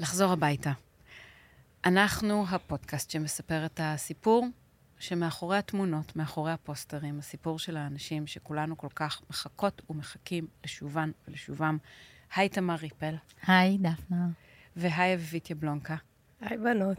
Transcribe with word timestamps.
לחזור 0.00 0.32
הביתה. 0.32 0.72
אנחנו 1.84 2.44
הפודקאסט 2.50 3.10
שמספר 3.10 3.66
את 3.66 3.80
הסיפור 3.82 4.46
שמאחורי 4.98 5.58
התמונות, 5.58 6.16
מאחורי 6.16 6.52
הפוסטרים, 6.52 7.18
הסיפור 7.18 7.58
של 7.58 7.76
האנשים 7.76 8.26
שכולנו 8.26 8.78
כל 8.78 8.88
כך 8.94 9.20
מחכות 9.30 9.82
ומחכים 9.90 10.46
לשובן 10.64 11.10
ולשובם. 11.28 11.78
היי, 12.34 12.48
תמר 12.48 12.74
ריפל. 12.74 13.14
היי, 13.46 13.78
דפנה. 13.78 14.26
והי, 14.76 15.14
אביבית 15.14 15.50
יבלונקה. 15.50 15.96
היי, 16.40 16.58
בנות. 16.58 16.98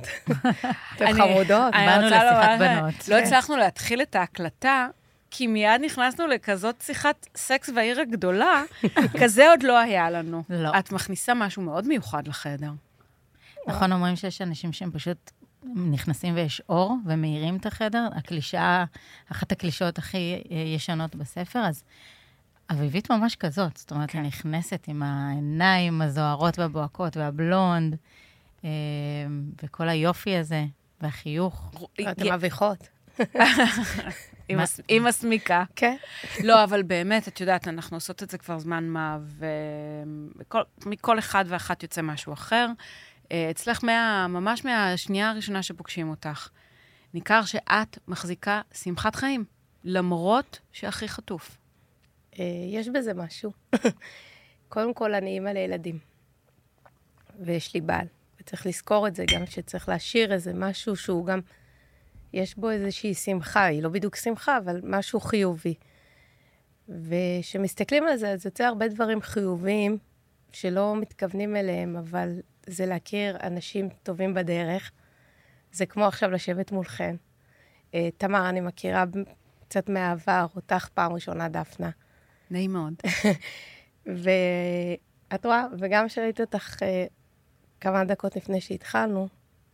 אתן 0.95 1.13
חמודות. 1.13 1.73
באנו 1.73 2.07
לשיחת 2.07 2.59
בנות. 2.59 3.07
לא 3.07 3.15
הצלחנו 3.15 3.57
להתחיל 3.57 4.02
את 4.02 4.15
ההקלטה, 4.15 4.88
כי 5.31 5.47
מיד 5.47 5.81
נכנסנו 5.86 6.27
לכזאת 6.27 6.81
שיחת 6.81 7.27
סקס 7.36 7.70
בעיר 7.70 7.99
הגדולה, 7.99 8.63
כזה 9.21 9.49
עוד 9.49 9.63
לא 9.63 9.79
היה 9.79 10.09
לנו. 10.09 10.43
לא. 10.49 10.79
את 10.79 10.91
מכניסה 10.91 11.33
משהו 11.33 11.61
מאוד 11.61 11.88
מיוחד 11.88 12.27
לחדר. 12.27 12.71
נכון, 13.68 13.91
אומרים 13.91 14.16
שיש 14.16 14.41
אנשים 14.41 14.73
שהם 14.73 14.91
פשוט 14.91 15.31
נכנסים 15.63 16.35
ויש 16.35 16.62
אור 16.70 16.98
ומאירים 17.05 17.58
את 17.58 17.66
החדר. 17.66 18.08
הקלישאה, 18.16 18.85
אחת 19.31 19.52
הקלישאות 19.52 19.98
הכי 19.98 20.44
אה, 20.52 20.58
ישנות 20.58 21.16
בספר, 21.16 21.59
אז 21.59 21.84
אביבית 22.71 23.12
ממש 23.12 23.35
כזאת. 23.35 23.77
זאת 23.77 23.91
אומרת, 23.91 24.12
היא 24.12 24.21
נכנסת 24.21 24.85
עם 24.88 25.04
העיניים 25.04 26.02
הזוהרות 26.02 26.59
והבוהקות 26.59 27.18
והבלונד, 27.18 27.95
אה, 28.63 28.70
וכל 29.63 29.90
היופי 29.90 30.38
הזה, 30.38 30.66
והחיוך. 31.02 31.71
אתן 32.02 32.34
מביכות. 32.34 32.90
עם 34.88 35.07
הסמיקה. 35.07 35.63
כן. 35.76 35.96
לא, 36.43 36.63
אבל 36.63 36.84
באמת, 36.84 37.27
את 37.27 37.41
יודעת, 37.41 37.68
אנחנו 37.68 37.98
עושות 37.98 38.23
את 38.23 38.30
זה 38.30 38.38
כבר 38.38 38.59
זמן 38.59 38.88
מה, 38.88 39.18
ומכל 40.85 41.20
אחד 41.20 41.46
ואחת 41.48 41.84
יוצא 41.84 42.02
משהו 42.02 42.34
אחר. 42.34 42.68
אה, 43.31 43.52
אצלך 43.52 43.84
מה, 43.84 44.27
ממש 44.30 44.66
מהשנייה 44.66 45.30
הראשונה 45.30 45.63
שפוגשים 45.63 46.09
אותך, 46.09 46.49
ניכר 47.13 47.41
שאת 47.46 47.98
מחזיקה 48.07 48.62
שמחת 48.74 49.15
חיים, 49.15 49.46
למרות 49.84 50.60
שהכי 50.71 51.07
חטוף. 51.07 51.57
אה, 52.40 52.46
יש 52.71 52.90
בזה 52.90 53.13
משהו. 53.13 53.52
קודם 54.70 54.93
כל, 54.93 55.13
אני 55.13 55.29
אימא 55.29 55.49
לילדים, 55.49 55.99
ויש 57.40 57.74
לי 57.74 57.82
בעל, 57.82 58.07
וצריך 58.40 58.65
לזכור 58.65 59.07
את 59.07 59.15
זה 59.15 59.26
גם, 59.34 59.46
שצריך 59.46 59.90
להשאיר 59.90 60.34
איזה 60.34 60.54
משהו 60.54 60.96
שהוא 60.96 61.26
גם, 61.26 61.40
יש 62.34 62.55
בו 62.55 62.70
איזושהי 62.70 63.13
שמחה, 63.13 63.63
היא 63.63 63.84
לא 63.84 63.90
בדיוק 63.90 64.16
שמחה, 64.16 64.57
אבל 64.57 64.79
משהו 64.84 65.19
חיובי. 65.19 65.74
וכשמסתכלים 66.90 68.03
על 68.07 68.18
זה, 68.18 68.29
אז 68.29 68.46
יוצא 68.46 68.63
הרבה 68.63 68.88
דברים 68.88 69.22
חיוביים 69.22 69.97
שלא 70.52 70.96
מתכוונים 70.96 71.56
אליהם, 71.56 71.96
אבל 71.96 72.40
זה 72.67 72.85
להכיר 72.85 73.38
אנשים 73.44 73.90
טובים 74.03 74.34
בדרך. 74.34 74.91
זה 75.72 75.85
כמו 75.85 76.06
עכשיו 76.06 76.31
לשבת 76.31 76.72
מולכן. 76.72 77.16
אה, 77.94 78.09
תמר, 78.18 78.50
אני 78.50 78.62
מכירה 78.62 79.03
קצת 79.68 79.90
מהעבר, 79.90 80.45
אותך 80.56 80.88
פעם 80.94 81.13
ראשונה, 81.13 81.50
דפנה. 81.50 81.90
נעים 82.51 82.73
מאוד. 82.73 82.94
ואת 84.06 85.45
רואה, 85.45 85.66
וגם 85.79 86.07
כשראיתי 86.07 86.41
אותך 86.41 86.84
אה, 86.84 87.06
כמה 87.79 88.03
דקות 88.06 88.35
לפני 88.35 88.62
שהתחלנו, 88.62 89.28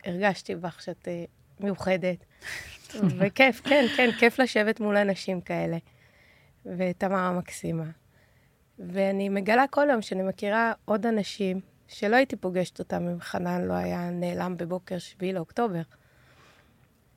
הרגשתי 0.04 0.54
בך 0.54 0.82
שאת 0.82 1.08
אה, 1.08 1.24
מיוחדת. 1.60 2.24
וכיף, 3.18 3.60
כן, 3.60 3.84
כן, 3.96 4.10
כיף 4.18 4.38
לשבת 4.38 4.80
מול 4.80 4.96
אנשים 4.96 5.40
כאלה. 5.40 5.76
ותמר 6.66 7.18
המקסימה. 7.18 7.84
ואני 8.78 9.28
מגלה 9.28 9.64
כל 9.70 9.86
יום 9.90 10.02
שאני 10.02 10.22
מכירה 10.22 10.72
עוד 10.84 11.06
אנשים 11.06 11.60
שלא 11.88 12.16
הייתי 12.16 12.36
פוגשת 12.36 12.78
אותם 12.78 13.08
אם 13.08 13.20
חנן 13.20 13.64
לא 13.64 13.72
היה 13.72 14.10
נעלם 14.10 14.56
בבוקר 14.56 14.98
7 14.98 15.32
לאוקטובר. 15.32 15.80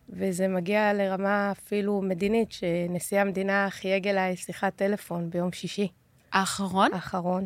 וזה 0.10 0.48
מגיע 0.48 0.94
לרמה 0.94 1.52
אפילו 1.52 2.02
מדינית, 2.02 2.52
שנשיא 2.52 3.20
המדינה 3.20 3.68
חייג 3.70 4.08
אליי 4.08 4.36
שיחת 4.36 4.76
טלפון 4.76 5.30
ביום 5.30 5.52
שישי. 5.52 5.88
האחרון? 6.34 6.94
האחרון. 6.94 7.46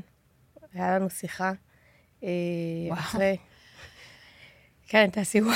היה 0.73 0.95
לנו 0.99 1.09
שיחה. 1.09 1.51
אה, 2.23 2.29
וואו. 2.87 2.99
אחרי... 2.99 3.37
כן, 4.87 5.09
תעשי 5.11 5.41
וואו. 5.41 5.53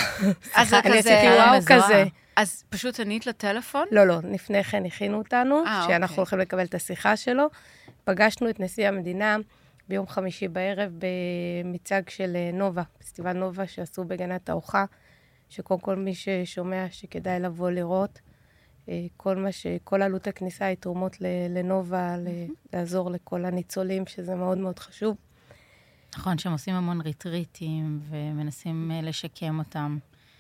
אז 0.55 0.73
אני 0.73 0.81
כזה- 0.83 0.97
עשיתי 0.99 1.27
וואו. 1.35 1.61
כזה. 1.83 2.03
אז 2.35 2.63
פשוט 2.69 2.99
ענית 2.99 3.25
לטלפון? 3.27 3.85
לא, 3.91 4.07
לא, 4.07 4.15
לפני 4.31 4.63
כן 4.63 4.85
הכינו 4.85 5.17
אותנו, 5.17 5.65
אה, 5.65 5.83
שאנחנו 5.87 6.03
אוקיי. 6.13 6.15
הולכים 6.21 6.39
לקבל 6.39 6.65
את 6.65 6.75
השיחה 6.75 7.17
שלו. 7.17 7.45
פגשנו 8.03 8.49
את 8.49 8.59
נשיא 8.59 8.87
המדינה 8.87 9.37
ביום 9.89 10.07
חמישי 10.07 10.47
בערב 10.47 10.91
במצעד 10.99 12.09
של 12.09 12.35
אה, 12.35 12.51
נובה, 12.53 12.83
פסטיבל 12.99 13.33
נובה 13.33 13.67
שעשו 13.67 14.03
בגנת 14.03 14.45
תערוכה, 14.45 14.85
שקודם 15.49 15.79
כל 15.79 15.95
מי 15.95 16.15
ששומע 16.15 16.85
שכדאי 16.91 17.39
לבוא 17.39 17.71
לראות. 17.71 18.19
אה, 18.89 19.05
כל 19.17 19.35
מה 19.35 19.51
ש... 19.51 19.67
כל 19.83 20.01
עלות 20.01 20.27
הכניסה 20.27 20.65
היא 20.65 20.77
תרומות 20.77 21.17
לנובה, 21.49 22.17
ל- 22.17 22.47
לעזור 22.73 23.11
לכל 23.11 23.45
הניצולים, 23.45 24.07
שזה 24.07 24.35
מאוד 24.35 24.57
מאוד 24.57 24.79
חשוב. 24.79 25.17
נכון, 26.17 26.37
שהם 26.37 26.51
עושים 26.51 26.75
המון 26.75 27.01
ריטריטים 27.01 27.99
ומנסים 28.09 28.91
אה, 28.91 29.01
לשקם 29.01 29.59
אותם, 29.59 29.97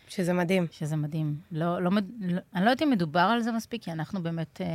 שזה 0.07 0.33
מדהים. 0.33 0.67
שזה 0.71 0.95
מדהים. 0.95 1.35
לא, 1.51 1.81
לא, 1.81 1.91
לא, 2.19 2.39
אני 2.55 2.65
לא 2.65 2.69
יודעת 2.69 2.81
אם 2.81 2.89
מדובר 2.89 3.19
על 3.19 3.41
זה 3.41 3.51
מספיק, 3.51 3.83
כי 3.83 3.91
אנחנו 3.91 4.23
באמת 4.23 4.61
אה, 4.61 4.67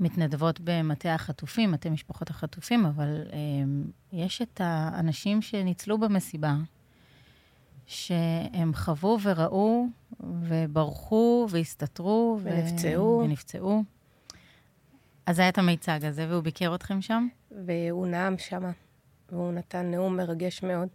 מתנדבות 0.00 0.60
במטה 0.64 1.14
החטופים, 1.14 1.72
מטה 1.72 1.90
משפחות 1.90 2.30
החטופים, 2.30 2.86
אבל 2.86 3.22
אה, 3.32 3.38
יש 4.12 4.42
את 4.42 4.60
האנשים 4.64 5.42
שניצלו 5.42 5.98
במסיבה, 5.98 6.56
שהם 7.86 8.74
חוו 8.74 9.18
וראו 9.22 9.86
וברחו 10.20 11.46
והסתתרו. 11.50 12.38
ו- 12.42 12.48
ונפצעו. 12.50 13.22
ונפצעו. 13.24 13.82
אז 15.26 15.38
היה 15.38 15.48
את 15.48 15.58
המיצג 15.58 16.04
הזה, 16.04 16.26
והוא 16.28 16.42
ביקר 16.42 16.74
אתכם 16.74 17.00
שם? 17.00 17.28
והוא 17.66 18.06
נאם 18.06 18.38
שמה, 18.38 18.70
והוא 19.32 19.52
נתן 19.52 19.90
נאום 19.90 20.16
מרגש 20.16 20.62
מאוד. 20.62 20.88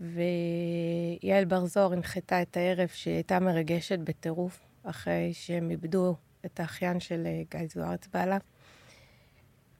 ויעל 0.00 1.44
בר 1.44 1.66
זוהר 1.66 1.92
הנחתה 1.92 2.42
את 2.42 2.56
הערב 2.56 2.88
שהיא 2.88 3.14
הייתה 3.14 3.40
מרגשת 3.40 3.98
בטירוף, 3.98 4.60
אחרי 4.82 5.30
שהם 5.32 5.70
איבדו 5.70 6.16
את 6.54 6.60
האחיין 6.60 7.00
של 7.00 7.26
אה, 7.26 7.42
גיא 7.50 7.68
זוארץ 7.74 8.08
בעלה. 8.14 8.38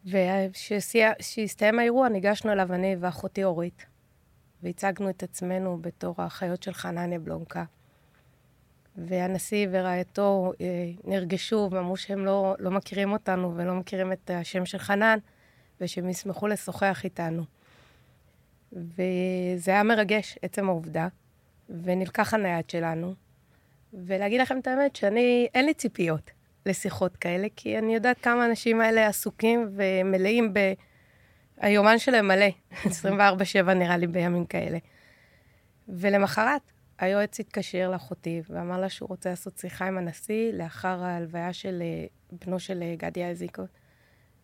וכשהסתיים 0.04 1.78
האירוע, 1.78 2.08
ניגשנו 2.08 2.52
אליו 2.52 2.72
אני 2.74 2.96
ואחותי 3.00 3.44
אורית, 3.44 3.86
והצגנו 4.62 5.10
את 5.10 5.22
עצמנו 5.22 5.78
בתור 5.80 6.14
האחיות 6.18 6.62
של 6.62 6.72
חנניה 6.72 7.18
בלונקה. 7.18 7.64
והנשיא 8.96 9.68
ורעייתו 9.70 10.52
אה, 10.60 10.90
נרגשו 11.04 11.68
ואמרו 11.72 11.96
שהם 11.96 12.24
לא, 12.24 12.54
לא 12.58 12.70
מכירים 12.70 13.12
אותנו 13.12 13.56
ולא 13.56 13.74
מכירים 13.74 14.12
את 14.12 14.30
השם 14.30 14.66
של 14.66 14.78
חנן, 14.78 15.18
ושהם 15.80 16.08
ישמחו 16.08 16.46
לשוחח 16.48 17.00
איתנו. 17.04 17.42
וזה 18.72 19.70
היה 19.70 19.82
מרגש, 19.82 20.38
עצם 20.42 20.68
העובדה, 20.68 21.08
ונלקח 21.82 22.34
הנייד 22.34 22.70
שלנו. 22.70 23.14
ולהגיד 23.92 24.40
לכם 24.40 24.58
את 24.58 24.66
האמת, 24.66 24.96
שאני, 24.96 25.48
אין 25.54 25.66
לי 25.66 25.74
ציפיות 25.74 26.30
לשיחות 26.68 27.16
כאלה, 27.16 27.46
כי 27.56 27.78
אני 27.78 27.94
יודעת 27.94 28.18
כמה 28.20 28.44
האנשים 28.44 28.80
האלה 28.80 29.06
עסוקים 29.06 29.68
ומלאים 29.76 30.54
ב... 30.54 30.58
היומן 31.60 31.98
שלהם 31.98 32.28
מלא, 32.28 32.46
24-7 32.84 33.72
נראה 33.74 33.96
לי 33.96 34.06
בימים 34.06 34.46
כאלה. 34.46 34.78
ולמחרת, 35.88 36.62
היועץ 36.98 37.40
התקשר 37.40 37.90
לאחותי 37.90 38.42
ואמר 38.48 38.80
לה 38.80 38.88
שהוא 38.88 39.08
רוצה 39.08 39.30
לעשות 39.30 39.58
שיחה 39.58 39.86
עם 39.86 39.98
הנשיא 39.98 40.52
לאחר 40.52 41.02
ההלוויה 41.02 41.52
של 41.52 41.82
אה, 41.82 42.06
בנו 42.32 42.58
של 42.58 42.82
אה, 42.82 42.94
גדי 42.96 43.24
איזיקו, 43.24 43.62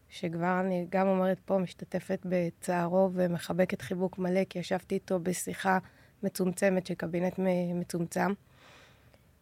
שכבר 0.09 0.61
אני 0.61 0.87
גם 0.91 1.09
אומרת 1.09 1.41
פה, 1.45 1.59
משתתפת 1.59 2.21
בצערו 2.25 3.11
ומחבקת 3.13 3.83
חיבוק 3.83 4.19
מלא, 4.19 4.45
כי 4.51 4.59
ישבתי 4.59 4.95
איתו 4.95 5.19
בשיחה 5.19 5.79
מצומצמת 6.23 6.87
של 6.87 6.95
קבינט 6.95 7.35
מצומצם. 7.75 8.33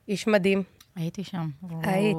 איש 0.09 0.27
מדהים. 0.27 0.63
הייתי 0.97 1.25
שם. 1.25 1.51
היית? 1.83 2.17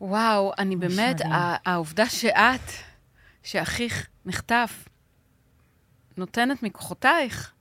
וואו, 0.00 0.52
אני 0.58 0.76
באמת, 0.76 1.16
העובדה 1.64 2.06
שאת, 2.06 2.70
שאחיך 3.42 4.08
נחטף, 4.24 4.88
נותנת 6.16 6.62
מכוחותייך, 6.62 7.52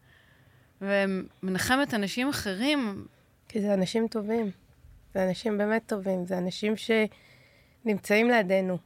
ומנחמת 0.81 1.93
אנשים 1.93 2.29
אחרים, 2.29 3.05
כי 3.47 3.61
זה 3.61 3.73
אנשים 3.73 4.07
טובים. 4.07 4.51
זה 5.13 5.27
אנשים 5.27 5.57
באמת 5.57 5.83
טובים. 5.85 6.25
זה 6.25 6.38
אנשים 6.38 6.73
שנמצאים 6.77 8.29
לידינו. 8.29 8.77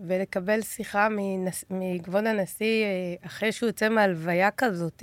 ולקבל 0.00 0.62
שיחה. 0.62 1.08
מכבוד 1.70 2.26
הנשיא 2.26 2.84
אה, 2.84 3.26
אחרי 3.26 3.52
שהוא 3.52 3.66
יוצא 3.66 3.88
מהלוויה 3.88 4.50
כזאת, 4.50 5.02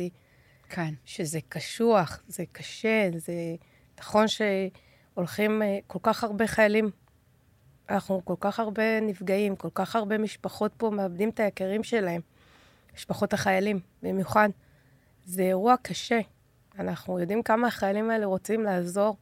כן. 0.69 0.93
שזה 1.05 1.39
קשוח, 1.49 2.23
זה 2.27 2.43
קשה, 2.51 3.09
זה 3.17 3.33
נכון 3.99 4.25
שהולכים 4.27 5.61
אה, 5.61 5.79
כל 5.87 5.99
כך 6.03 6.23
הרבה 6.23 6.47
חיילים, 6.47 6.89
אנחנו 7.89 8.21
כל 8.25 8.35
כך 8.39 8.59
הרבה 8.59 8.99
נפגעים, 8.99 9.55
כל 9.55 9.69
כך 9.73 9.95
הרבה 9.95 10.17
משפחות 10.17 10.71
פה 10.77 10.89
מאבדים 10.89 11.29
את 11.29 11.39
היקירים 11.39 11.83
שלהם. 11.83 12.21
משפחות 12.95 13.33
החיילים 13.33 13.79
במיוחד. 14.03 14.49
זה 15.25 15.41
אירוע 15.41 15.75
קשה. 15.81 16.19
אנחנו 16.79 17.19
יודעים 17.19 17.43
כמה 17.43 17.67
החיילים 17.67 18.09
האלה 18.09 18.25
רוצים 18.25 18.63
לעזור 18.63 19.17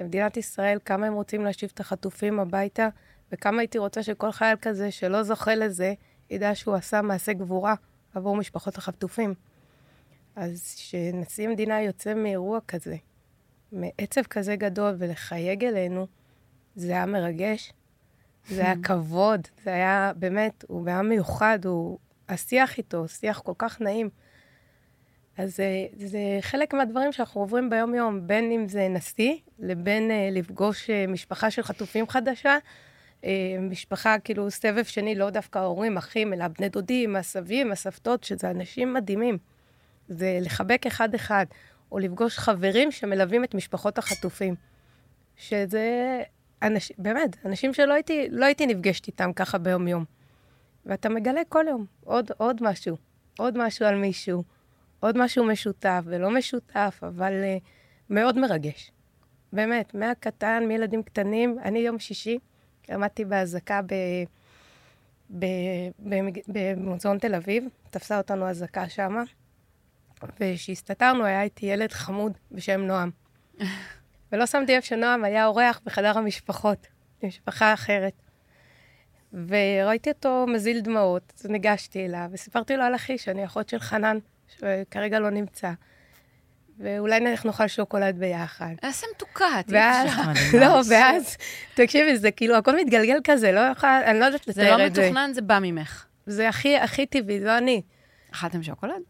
למדינת 0.00 0.36
ישראל, 0.36 0.78
כמה 0.84 1.06
הם 1.06 1.12
רוצים 1.12 1.44
להשיב 1.44 1.70
את 1.74 1.80
החטופים 1.80 2.40
הביתה, 2.40 2.88
וכמה 3.32 3.60
הייתי 3.60 3.78
רוצה 3.78 4.02
שכל 4.02 4.32
חייל 4.32 4.56
כזה 4.62 4.90
שלא 4.90 5.22
זוכה 5.22 5.54
לזה, 5.54 5.94
ידע 6.30 6.54
שהוא 6.54 6.74
עשה 6.74 7.02
מעשה 7.02 7.32
גבורה 7.32 7.74
עבור 8.14 8.36
משפחות 8.36 8.78
החטופים. 8.78 9.34
אז 10.36 10.74
כשנשיא 10.76 11.48
המדינה 11.48 11.82
יוצא 11.82 12.14
מאירוע 12.14 12.58
כזה, 12.68 12.96
מעצב 13.72 14.22
כזה 14.22 14.56
גדול 14.56 14.94
ולחייג 14.98 15.64
אלינו, 15.64 16.06
זה 16.74 16.92
היה 16.92 17.06
מרגש, 17.06 17.72
זה 18.48 18.60
היה 18.64 18.74
כבוד, 18.86 19.48
זה 19.64 19.70
היה 19.70 20.12
באמת, 20.16 20.64
הוא 20.68 20.86
היה 20.86 21.02
מיוחד, 21.02 21.58
הוא, 21.64 21.98
השיח 22.28 22.78
איתו, 22.78 23.08
שיח 23.08 23.38
כל 23.38 23.52
כך 23.58 23.80
נעים. 23.80 24.10
אז 25.38 25.56
זה, 25.56 25.86
זה 25.96 26.18
חלק 26.40 26.74
מהדברים 26.74 27.12
שאנחנו 27.12 27.40
עוברים 27.40 27.70
ביום-יום, 27.70 28.26
בין 28.26 28.50
אם 28.50 28.68
זה 28.68 28.88
נשיא, 28.88 29.34
לבין 29.58 30.10
uh, 30.10 30.34
לפגוש 30.34 30.90
uh, 30.90 31.10
משפחה 31.10 31.50
של 31.50 31.62
חטופים 31.62 32.08
חדשה, 32.08 32.56
uh, 33.22 33.26
משפחה, 33.60 34.18
כאילו, 34.18 34.50
סבב 34.50 34.84
שני, 34.84 35.14
לא 35.14 35.30
דווקא 35.30 35.58
ההורים, 35.58 35.96
אחים, 35.96 36.32
אלא 36.32 36.48
בני 36.48 36.68
דודים, 36.68 37.16
הסבים, 37.16 37.72
הסבתות, 37.72 38.24
שזה 38.24 38.50
אנשים 38.50 38.94
מדהימים. 38.94 39.38
זה 40.08 40.38
לחבק 40.40 40.86
אחד-אחד, 40.86 41.46
או 41.92 41.98
לפגוש 41.98 42.38
חברים 42.38 42.90
שמלווים 42.90 43.44
את 43.44 43.54
משפחות 43.54 43.98
החטופים. 43.98 44.54
שזה, 45.36 46.22
אנש, 46.62 46.92
באמת, 46.98 47.36
אנשים 47.44 47.74
שלא 47.74 47.94
הייתי, 47.94 48.26
לא 48.30 48.44
הייתי 48.44 48.66
נפגשת 48.66 49.06
איתם 49.06 49.32
ככה 49.32 49.58
ביום-יום. 49.58 50.04
ואתה 50.86 51.08
מגלה 51.08 51.40
כל 51.48 51.64
יום 51.68 51.86
עוד, 52.04 52.30
עוד 52.36 52.62
משהו, 52.62 52.96
עוד 53.38 53.58
משהו 53.58 53.86
על 53.86 53.94
מישהו, 53.94 54.42
עוד 55.00 55.18
משהו 55.18 55.44
משותף 55.44 56.02
ולא 56.04 56.30
משותף, 56.30 57.00
אבל 57.02 57.32
uh, 57.32 57.64
מאוד 58.10 58.38
מרגש. 58.38 58.90
באמת, 59.52 59.94
מהקטן, 59.94 60.64
מילדים 60.68 61.02
קטנים, 61.02 61.58
אני 61.64 61.78
יום 61.78 61.98
שישי, 61.98 62.38
עמדתי 62.88 63.24
באזעקה 63.24 63.80
במוזיאון 66.48 67.18
תל 67.18 67.34
אביב, 67.34 67.64
תפסה 67.90 68.18
אותנו 68.18 68.48
אזעקה 68.48 68.88
שמה, 68.88 69.22
וכשהסתתרנו 70.40 71.24
היה 71.24 71.42
איתי 71.42 71.66
ילד 71.66 71.92
חמוד 71.92 72.38
בשם 72.52 72.80
נועם. 72.80 73.10
ולא 74.32 74.46
שמתי 74.46 74.76
לב 74.76 74.82
שנועם 74.82 75.24
היה 75.24 75.46
אורח 75.46 75.80
בחדר 75.84 76.18
המשפחות, 76.18 76.86
משפחה 77.22 77.74
אחרת. 77.74 78.22
וראיתי 79.32 80.10
אותו 80.10 80.46
מזיל 80.48 80.80
דמעות, 80.80 81.32
אז 81.40 81.46
ניגשתי 81.46 82.04
אליו 82.06 82.26
וסיפרתי 82.32 82.76
לו 82.76 82.82
על 82.82 82.94
אחי, 82.94 83.18
שאני 83.18 83.44
אחות 83.44 83.68
של 83.68 83.78
חנן, 83.78 84.18
שכרגע 84.48 85.20
לא 85.20 85.30
נמצא. 85.30 85.72
ואולי 86.78 87.20
נאכל 87.20 87.68
שוקולד 87.68 88.18
ביחד. 88.18 88.74
איזה 88.82 89.06
מתוקה, 89.14 89.60
ואז, 89.68 90.10
לא, 90.60 90.80
ואז, 90.90 91.36
תקשיבי, 91.74 92.16
זה 92.16 92.30
כאילו, 92.30 92.56
הכל 92.56 92.76
מתגלגל 92.76 93.18
כזה, 93.24 93.52
לא 93.52 93.60
יכולה, 93.60 94.10
אני 94.10 94.20
לא 94.20 94.24
יודעת 94.24 94.48
לתאר 94.48 94.76
לא 94.76 94.86
את 94.86 94.94
זה. 94.94 95.00
זה 95.00 95.06
לא 95.06 95.12
מתוכנן, 95.12 95.30
זה 95.34 95.42
בא 95.42 95.58
ממך. 95.62 96.06
זה 96.26 96.48
הכי, 96.48 96.76
הכי 96.76 97.06
טבעי, 97.06 97.40
לא 97.40 97.58
אני. 97.58 97.82
אכלתם 98.32 98.62
שוקולד? 98.62 99.02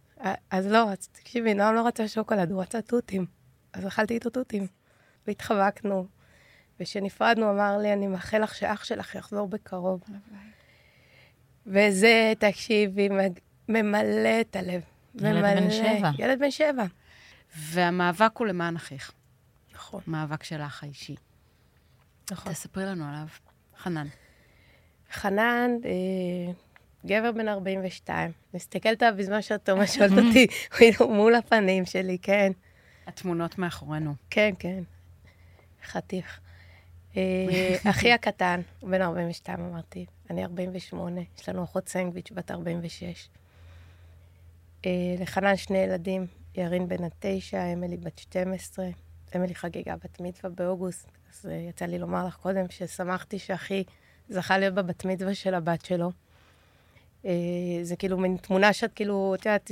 אז 0.50 0.66
לא, 0.66 0.92
אז 0.92 1.08
תקשיבי, 1.08 1.54
נועם 1.54 1.74
לא 1.74 1.86
רצה 1.86 2.08
שוקולד, 2.08 2.50
הוא 2.50 2.62
רצה 2.62 2.82
תותים. 2.82 3.26
אז 3.72 3.86
אכלתי 3.86 4.14
איתו 4.14 4.30
תותים. 4.30 4.66
והתחבקנו. 5.26 6.06
וכשנפרדנו, 6.80 7.50
אמר 7.50 7.78
לי, 7.78 7.92
אני 7.92 8.06
מאחל 8.06 8.38
לך 8.38 8.54
שאח 8.54 8.84
שלך 8.84 9.14
יחזור 9.14 9.48
בקרוב. 9.48 10.02
וזה, 11.66 12.32
תקשיבי, 12.38 13.08
ממלא 13.68 14.40
את 14.40 14.56
הלב. 14.56 14.82
ילד 15.14 15.42
בן 15.42 15.70
שבע. 15.70 16.10
ילד 16.18 16.38
בן 16.38 16.50
שבע. 16.50 16.84
והמאבק 17.56 18.36
הוא 18.36 18.46
למען 18.46 18.76
אחיך. 18.76 19.12
נכון. 19.74 20.00
מאבק 20.06 20.42
שלך 20.42 20.84
האישי. 20.84 21.16
נכון. 22.30 22.52
תספרי 22.52 22.84
לנו 22.84 23.04
עליו. 23.08 23.26
חנן. 23.78 24.06
חנן, 25.12 25.70
אה, 25.84 26.52
גבר 27.06 27.32
בן 27.32 27.48
42. 27.48 28.32
מסתכלת 28.54 29.02
עליו 29.02 29.18
בזמן 29.18 29.42
שאת 29.42 29.68
אומרת, 29.68 29.88
שואלת 29.94 30.12
אותי, 30.12 30.46
מול 31.08 31.34
הפנים 31.34 31.84
שלי, 31.84 32.18
כן. 32.22 32.52
התמונות 33.06 33.58
מאחורינו. 33.58 34.14
כן, 34.30 34.50
כן. 34.58 34.82
חתיך. 35.84 36.40
אה, 37.16 37.22
אחי 37.90 38.12
הקטן, 38.12 38.60
בן 38.82 39.02
42, 39.02 39.60
אמרתי. 39.60 40.06
אני 40.30 40.44
48, 40.44 41.20
יש 41.38 41.48
לנו 41.48 41.64
אחות 41.64 41.88
סנגוויץ' 41.88 42.32
בת 42.32 42.50
46. 42.50 43.28
אה, 44.86 44.90
לחנן 45.20 45.56
שני 45.56 45.78
ילדים, 45.78 46.26
ירין 46.54 46.88
בן 46.88 47.04
התשע, 47.04 47.72
אמילי 47.72 47.96
בת 47.96 48.18
12. 48.18 48.86
אמילי 49.36 49.54
חגיגה 49.54 49.96
בת 49.96 50.20
מצווה 50.20 50.50
באוגוסט, 50.50 51.08
אז 51.32 51.46
אה, 51.46 51.54
יצא 51.54 51.84
לי 51.84 51.98
לומר 51.98 52.26
לך 52.26 52.36
קודם 52.36 52.64
ששמחתי 52.70 53.38
שאחי 53.38 53.84
זכה 54.28 54.58
להיות 54.58 54.74
בבת 54.74 55.04
מצווה 55.04 55.34
של 55.34 55.54
הבת 55.54 55.84
שלו. 55.84 56.10
זה 57.82 57.96
כאילו 57.96 58.18
מין 58.18 58.36
תמונה 58.36 58.72
שאת 58.72 58.92
כאילו, 58.92 59.34
את 59.34 59.46
יודעת, 59.46 59.70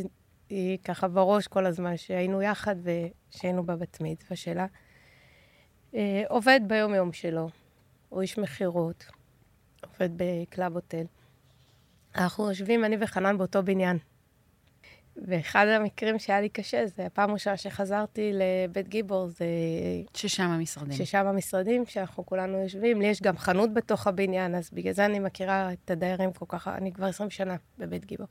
היא 0.48 0.78
ככה 0.84 1.08
בראש 1.08 1.48
כל 1.48 1.66
הזמן, 1.66 1.96
שהיינו 1.96 2.42
יחד 2.42 2.76
ושהיינו 2.82 3.62
בבת 3.62 3.98
מצווה 4.00 4.36
שלה. 4.36 4.66
עובד 6.28 6.60
ביום-יום 6.66 7.12
שלו, 7.12 7.48
הוא 8.08 8.22
איש 8.22 8.38
מכירות, 8.38 9.06
עובד 9.82 10.08
בקלאב 10.16 10.74
הוטל. 10.74 11.04
אנחנו 12.14 12.48
יושבים, 12.48 12.84
אני 12.84 12.96
וחנן, 13.00 13.38
באותו 13.38 13.62
בניין. 13.62 13.98
ואחד 15.16 15.66
המקרים 15.66 16.18
שהיה 16.18 16.40
לי 16.40 16.48
קשה, 16.48 16.86
זה 16.86 17.06
הפעם 17.06 17.30
ראשונה 17.30 17.56
שחזרתי 17.56 18.32
לבית 18.32 18.88
גיבור, 18.88 19.28
זה... 19.28 19.46
ששם 20.14 20.42
המשרדים. 20.42 20.92
ששם 20.92 21.26
המשרדים, 21.26 21.86
שאנחנו 21.86 22.26
כולנו 22.26 22.62
יושבים. 22.62 23.00
לי 23.00 23.06
יש 23.06 23.22
גם 23.22 23.38
חנות 23.38 23.74
בתוך 23.74 24.06
הבניין, 24.06 24.54
אז 24.54 24.70
בגלל 24.72 24.92
זה 24.92 25.04
אני 25.04 25.18
מכירה 25.18 25.72
את 25.72 25.90
הדיירים 25.90 26.32
כל 26.32 26.44
כך... 26.48 26.68
אני 26.68 26.92
כבר 26.92 27.06
20 27.06 27.30
שנה 27.30 27.56
בבית 27.78 28.04
גיבור. 28.04 28.26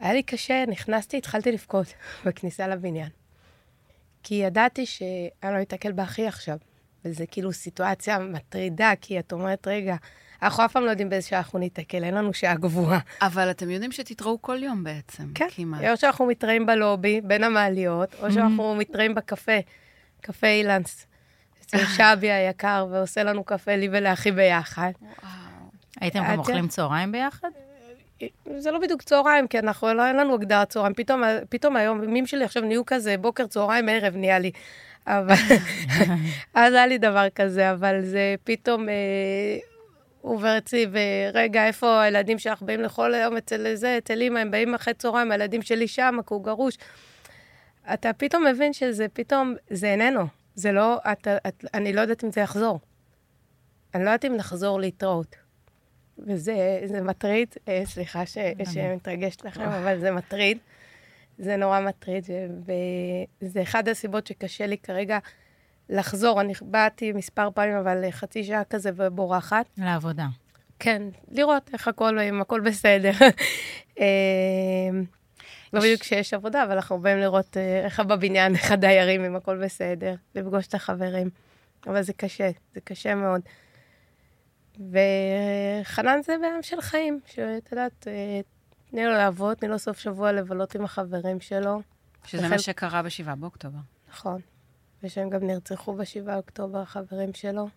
היה 0.00 0.12
לי 0.12 0.22
קשה, 0.22 0.64
נכנסתי, 0.68 1.16
התחלתי 1.16 1.52
לבכות 1.52 1.86
בכניסה 2.24 2.68
לבניין. 2.68 3.10
כי 4.22 4.34
ידעתי 4.34 4.86
שאני 4.86 5.54
לא 5.54 5.62
אתקל 5.62 5.92
באחי 5.92 6.26
עכשיו. 6.26 6.56
וזו 7.04 7.24
כאילו 7.30 7.52
סיטואציה 7.52 8.18
מטרידה, 8.18 8.92
כי 9.00 9.18
את 9.18 9.32
אומרת, 9.32 9.66
רגע, 9.68 9.96
אנחנו 10.42 10.64
אף 10.64 10.72
פעם 10.72 10.84
לא 10.84 10.90
יודעים 10.90 11.08
באיזה 11.10 11.28
שעה 11.28 11.38
אנחנו 11.38 11.58
ניתקל, 11.58 12.04
אין 12.04 12.14
לנו 12.14 12.34
שעה 12.34 12.54
גבוהה. 12.54 12.98
אבל 13.22 13.50
אתם 13.50 13.70
יודעים 13.70 13.92
שתתראו 13.92 14.42
כל 14.42 14.62
יום 14.62 14.84
בעצם, 14.84 15.24
כן. 15.34 15.46
כמעט. 15.50 15.82
או 15.90 15.96
שאנחנו 15.96 16.26
מתראים 16.26 16.66
בלובי, 16.66 17.20
בין 17.20 17.44
המעליות, 17.44 18.14
או 18.22 18.32
שאנחנו 18.32 18.74
מתראים 18.74 19.14
בקפה, 19.14 19.58
קפה 20.20 20.46
אילנס. 20.46 21.06
אצל 21.62 21.78
שבי 21.96 22.30
היקר, 22.30 22.86
ועושה 22.90 23.22
לנו 23.22 23.44
קפה 23.44 23.76
לי 23.76 23.88
ולאחי 23.92 24.30
ביחד. 24.30 24.92
הייתם 26.00 26.24
גם 26.28 26.38
אוכלים 26.38 26.68
צהריים 26.68 27.12
ביחד? 27.12 27.48
זה 28.58 28.70
לא 28.70 28.78
בדיוק 28.78 29.02
צהריים, 29.02 29.46
כי 29.46 29.58
אנחנו, 29.58 29.94
לא, 29.94 30.06
אין 30.06 30.16
לנו 30.16 30.34
הגדרת 30.34 30.68
צהריים. 30.68 30.94
פתאום, 30.94 31.22
פתאום 31.48 31.76
היום, 31.76 32.02
ימים 32.04 32.26
שלי 32.26 32.44
עכשיו 32.44 32.62
נהיו 32.62 32.86
כזה 32.86 33.16
בוקר, 33.16 33.46
צהריים, 33.46 33.88
ערב 33.88 34.16
נהיה 34.16 34.38
לי. 34.38 34.50
אבל, 35.06 35.34
אז 36.54 36.74
היה 36.74 36.86
לי 36.86 36.98
דבר 36.98 37.26
כזה, 37.34 37.72
אבל 37.72 38.00
זה 38.00 38.34
פתאום... 38.44 38.88
אה, 38.88 38.94
עובר 40.26 40.58
אצלי, 40.58 40.86
ורגע, 40.90 41.66
איפה 41.66 42.02
הילדים 42.02 42.38
שלך 42.38 42.62
באים 42.62 42.80
לכל 42.80 43.14
היום 43.14 43.36
אצל 43.36 43.74
זה, 43.74 43.98
אצל 43.98 44.20
אימא, 44.20 44.38
הם 44.38 44.50
באים 44.50 44.74
אחרי 44.74 44.94
צהריים, 44.94 45.32
הילדים 45.32 45.62
שלי 45.62 45.88
שם, 45.88 46.18
כי 46.26 46.34
הוא 46.34 46.44
גרוש. 46.44 46.78
אתה 47.94 48.12
פתאום 48.12 48.46
מבין 48.46 48.72
שזה 48.72 49.06
פתאום, 49.12 49.54
זה 49.70 49.86
איננו. 49.86 50.26
זה 50.54 50.72
לא, 50.72 50.98
אתה, 51.12 51.36
את, 51.48 51.64
אני 51.74 51.92
לא 51.92 52.00
יודעת 52.00 52.24
אם 52.24 52.30
זה 52.32 52.40
יחזור. 52.40 52.80
אני 53.94 54.04
לא 54.04 54.10
יודעת 54.10 54.24
אם 54.24 54.36
נחזור 54.36 54.80
להתראות. 54.80 55.36
וזה 56.18 57.00
מטריד, 57.02 57.48
אה, 57.68 57.82
סליחה 57.84 58.26
ש, 58.26 58.38
שמתרגשת 58.72 59.44
לכם, 59.44 59.68
אבל 59.68 59.98
זה 60.00 60.10
מטריד. 60.10 60.58
זה 61.38 61.56
נורא 61.56 61.80
מטריד, 61.80 62.24
וזה 63.42 63.62
אחד 63.62 63.88
הסיבות 63.88 64.26
שקשה 64.26 64.66
לי 64.66 64.78
כרגע 64.78 65.18
לחזור. 65.88 66.40
אני 66.40 66.52
באתי 66.62 67.12
מספר 67.12 67.48
פעמים, 67.54 67.76
אבל 67.76 68.10
חצי 68.10 68.44
שעה 68.44 68.64
כזה 68.64 68.90
ובורחת. 68.96 69.66
לעבודה. 69.78 70.26
כן, 70.78 71.02
לראות 71.30 71.70
איך 71.72 71.88
הכל, 71.88 72.18
אם 72.18 72.40
הכל 72.40 72.60
בסדר. 72.60 73.12
לא 75.72 75.80
בדיוק 75.80 76.00
כשיש 76.00 76.34
עבודה, 76.34 76.64
אבל 76.64 76.72
אנחנו 76.72 76.98
באים 76.98 77.18
לראות 77.18 77.56
אה, 77.56 77.84
איך 77.84 78.00
בבניין, 78.00 78.54
איך 78.56 78.72
הדיירים, 78.72 79.24
אם 79.24 79.36
הכל 79.36 79.64
בסדר, 79.64 80.14
לפגוש 80.34 80.66
את 80.66 80.74
החברים. 80.74 81.30
אבל 81.86 82.02
זה 82.02 82.12
קשה, 82.12 82.50
זה 82.74 82.80
קשה 82.80 83.14
מאוד. 83.14 83.40
וחנן 84.74 86.22
זה 86.22 86.36
בעם 86.42 86.62
של 86.62 86.80
חיים, 86.80 87.20
שאת 87.26 87.72
יודעת, 87.72 88.08
אה, 88.08 88.40
תני 88.90 89.04
לו 89.04 89.12
לעבוד, 89.12 89.56
תני 89.56 89.68
לו 89.68 89.78
סוף 89.78 89.98
שבוע 89.98 90.32
לבלות 90.32 90.74
עם 90.74 90.84
החברים 90.84 91.40
שלו. 91.40 91.80
שזה. 92.24 92.48
מה 92.48 92.58
שקרה 92.58 93.02
ב-7 93.02 93.34
באוקטובר. 93.34 93.78
נכון. 94.10 94.40
ושהם 95.02 95.30
גם 95.30 95.46
נרצחו 95.46 95.94
ב-7 95.94 96.22
באוקטובר, 96.24 96.78
החברים 96.78 97.34
שלו. 97.34 97.68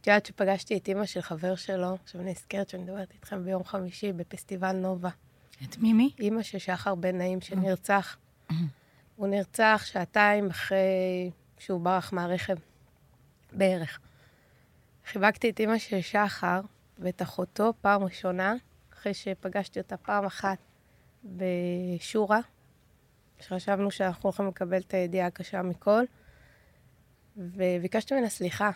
את 0.00 0.06
יודעת 0.06 0.26
שפגשתי 0.26 0.76
את 0.76 0.88
אימא 0.88 1.06
של 1.06 1.20
חבר 1.20 1.54
שלו, 1.54 1.96
עכשיו 2.04 2.20
אני 2.20 2.30
נזכרת 2.30 2.68
שאני 2.68 2.82
מדברת 2.82 3.12
איתכם 3.12 3.44
ביום 3.44 3.64
חמישי 3.64 4.12
בפסטיבל 4.12 4.76
נובה. 4.76 5.10
את 5.64 5.76
מימי? 5.76 6.12
אימא 6.18 6.42
של 6.42 6.58
שחר 6.58 6.94
בן 6.94 7.18
נעים 7.18 7.40
שנרצח. 7.40 8.16
הוא 9.16 9.26
נרצח 9.26 9.82
שעתיים 9.84 10.50
אחרי 10.50 11.30
שהוא 11.58 11.80
ברח 11.80 12.12
מהרכב, 12.12 12.56
בערך. 13.52 13.98
חיבקתי 15.06 15.50
את 15.50 15.60
אימא 15.60 15.78
של 15.78 16.00
שחר 16.00 16.60
ואת 16.98 17.22
אחותו 17.22 17.72
פעם 17.80 18.04
ראשונה, 18.04 18.54
אחרי 18.92 19.14
שפגשתי 19.14 19.80
אותה 19.80 19.96
פעם 19.96 20.24
אחת 20.24 20.58
בשורה, 21.24 22.40
שחשבנו 23.40 23.90
שאנחנו 23.90 24.22
הולכים 24.22 24.46
לקבל 24.48 24.78
את 24.78 24.94
הידיעה 24.94 25.26
הקשה 25.26 25.62
מכל, 25.62 26.04
וביקשתי 27.36 28.14
ממנה 28.14 28.28
סליחה, 28.28 28.70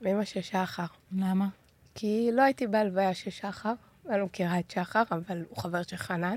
מאמא 0.00 0.24
של 0.24 0.40
שחר. 0.40 0.86
למה? 1.12 1.48
כי 1.94 2.30
לא 2.32 2.42
הייתי 2.42 2.66
בהלוויה 2.66 3.14
של 3.14 3.30
שחר, 3.30 3.72
אני 4.08 4.18
לא 4.18 4.26
מכירה 4.26 4.58
את 4.58 4.70
שחר, 4.70 5.02
אבל 5.10 5.44
הוא 5.48 5.58
חבר 5.58 5.82
של 5.82 5.96
חנן. 5.96 6.36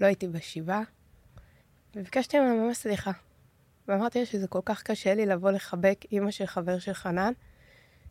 לא 0.00 0.06
הייתי 0.06 0.28
בשבעה, 0.28 0.82
וביקשתי 1.96 2.38
ממנה 2.38 2.54
ממש 2.54 2.76
סליחה. 2.76 3.10
ואמרתי 3.88 4.20
לה 4.20 4.26
שזה 4.26 4.48
כל 4.48 4.60
כך 4.64 4.82
קשה 4.82 5.14
לי 5.14 5.26
לבוא 5.26 5.50
לחבק 5.50 6.04
אימא 6.12 6.30
של 6.30 6.46
חבר 6.46 6.78
של 6.78 6.92
חנן, 6.92 7.32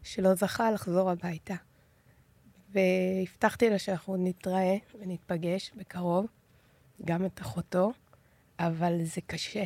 שלא 0.03 0.35
זכה 0.35 0.71
לחזור 0.71 1.09
הביתה. 1.11 1.55
והבטחתי 2.69 3.69
לה 3.69 3.79
שאנחנו 3.79 4.17
נתראה 4.17 4.77
ונתפגש 4.99 5.71
בקרוב, 5.75 6.25
גם 7.05 7.25
את 7.25 7.41
אחותו, 7.41 7.91
אבל 8.67 9.03
זה 9.03 9.21
קשה. 9.27 9.63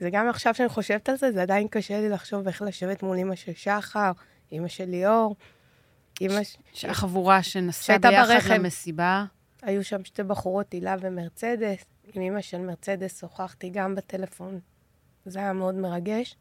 זה 0.00 0.10
גם 0.10 0.28
עכשיו 0.28 0.54
שאני 0.54 0.68
חושבת 0.68 1.08
על 1.08 1.16
זה, 1.16 1.32
זה 1.32 1.42
עדיין 1.42 1.68
קשה 1.68 2.00
לי 2.00 2.08
לחשוב 2.08 2.46
איך 2.46 2.62
לשבת 2.62 3.02
מול 3.02 3.16
אימא 3.16 3.34
של 3.34 3.52
שחר, 3.54 4.12
אימא 4.52 4.68
של 4.68 4.84
ליאור, 4.84 5.36
אימא... 6.20 6.44
ש... 6.44 6.56
שהחבורה 6.72 7.42
שנסעה 7.42 7.98
ביחד 7.98 8.28
ברכב. 8.28 8.52
למסיבה. 8.52 9.24
היו 9.62 9.84
שם 9.84 10.04
שתי 10.04 10.22
בחורות, 10.22 10.72
הילה 10.72 10.94
ומרצדס. 11.00 11.84
עם 12.14 12.22
אימא 12.22 12.40
של 12.40 12.58
מרצדס 12.58 13.20
שוחחתי 13.20 13.70
גם 13.70 13.94
בטלפון. 13.94 14.60
זה 15.26 15.38
היה 15.38 15.52
מאוד 15.52 15.74
מרגש. 15.74 16.36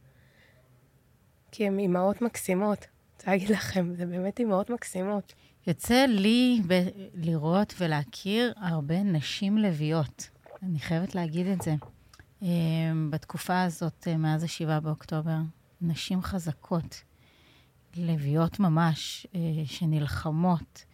כי 1.51 1.67
הן 1.67 1.79
אימהות 1.79 2.22
מקסימות. 2.22 2.79
אני 2.79 3.13
רוצה 3.17 3.32
להגיד 3.32 3.50
לכם, 3.50 3.96
זה 3.96 4.05
באמת 4.05 4.39
אימהות 4.39 4.70
מקסימות. 4.70 5.34
יוצא 5.67 6.05
לי 6.08 6.62
ב- 6.67 6.88
לראות 7.13 7.74
ולהכיר 7.77 8.53
הרבה 8.58 9.03
נשים 9.03 9.58
לביאות. 9.58 10.29
אני 10.65 10.79
חייבת 10.79 11.15
להגיד 11.15 11.48
את 11.48 11.62
זה. 11.62 11.75
אה, 12.43 12.48
בתקופה 13.10 13.62
הזאת, 13.62 14.07
אה, 14.07 14.17
מאז 14.17 14.43
ה-7 14.43 14.79
באוקטובר, 14.79 15.38
נשים 15.81 16.22
חזקות, 16.22 17.03
לביאות 17.95 18.60
ממש, 18.60 19.27
אה, 19.36 19.39
שנלחמות, 19.65 20.86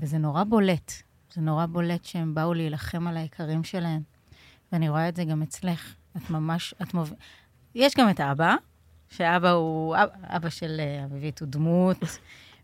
וזה 0.00 0.18
נורא 0.18 0.44
בולט. 0.44 0.92
זה 1.34 1.40
נורא 1.40 1.66
בולט 1.66 2.04
שהם 2.04 2.34
באו 2.34 2.54
להילחם 2.54 3.06
על 3.06 3.16
היקרים 3.16 3.64
שלהם. 3.64 4.02
ואני 4.72 4.88
רואה 4.88 5.08
את 5.08 5.16
זה 5.16 5.24
גם 5.24 5.42
אצלך. 5.42 5.94
את 6.16 6.30
ממש, 6.30 6.74
את 6.82 6.94
מוב... 6.94 7.12
יש 7.74 7.94
גם 7.98 8.10
את 8.10 8.20
אבא, 8.20 8.54
שאבא 9.08 9.50
הוא, 9.50 9.96
אבא, 9.96 10.12
אבא 10.36 10.48
של 10.48 10.80
אביבית 11.04 11.40
הוא 11.40 11.48
דמות 11.48 11.98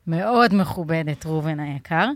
מאוד 0.06 0.54
מכובדת, 0.54 1.26
ראובן 1.26 1.60
היקר, 1.60 2.10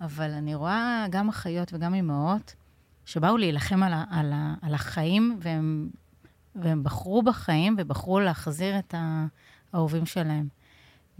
אבל 0.00 0.30
אני 0.30 0.54
רואה 0.54 1.06
גם 1.10 1.28
אחיות 1.28 1.72
וגם 1.74 1.94
אימהות 1.94 2.54
שבאו 3.04 3.36
להילחם 3.36 3.82
על, 3.82 3.92
ה, 3.92 4.04
על, 4.10 4.32
ה, 4.32 4.54
על 4.62 4.74
החיים, 4.74 5.38
והם, 5.40 5.88
והם 6.54 6.82
בחרו 6.84 7.22
בחיים 7.22 7.76
ובחרו 7.78 8.20
להחזיר 8.20 8.78
את 8.78 8.94
האהובים 9.72 10.06
שלהם. 10.06 10.48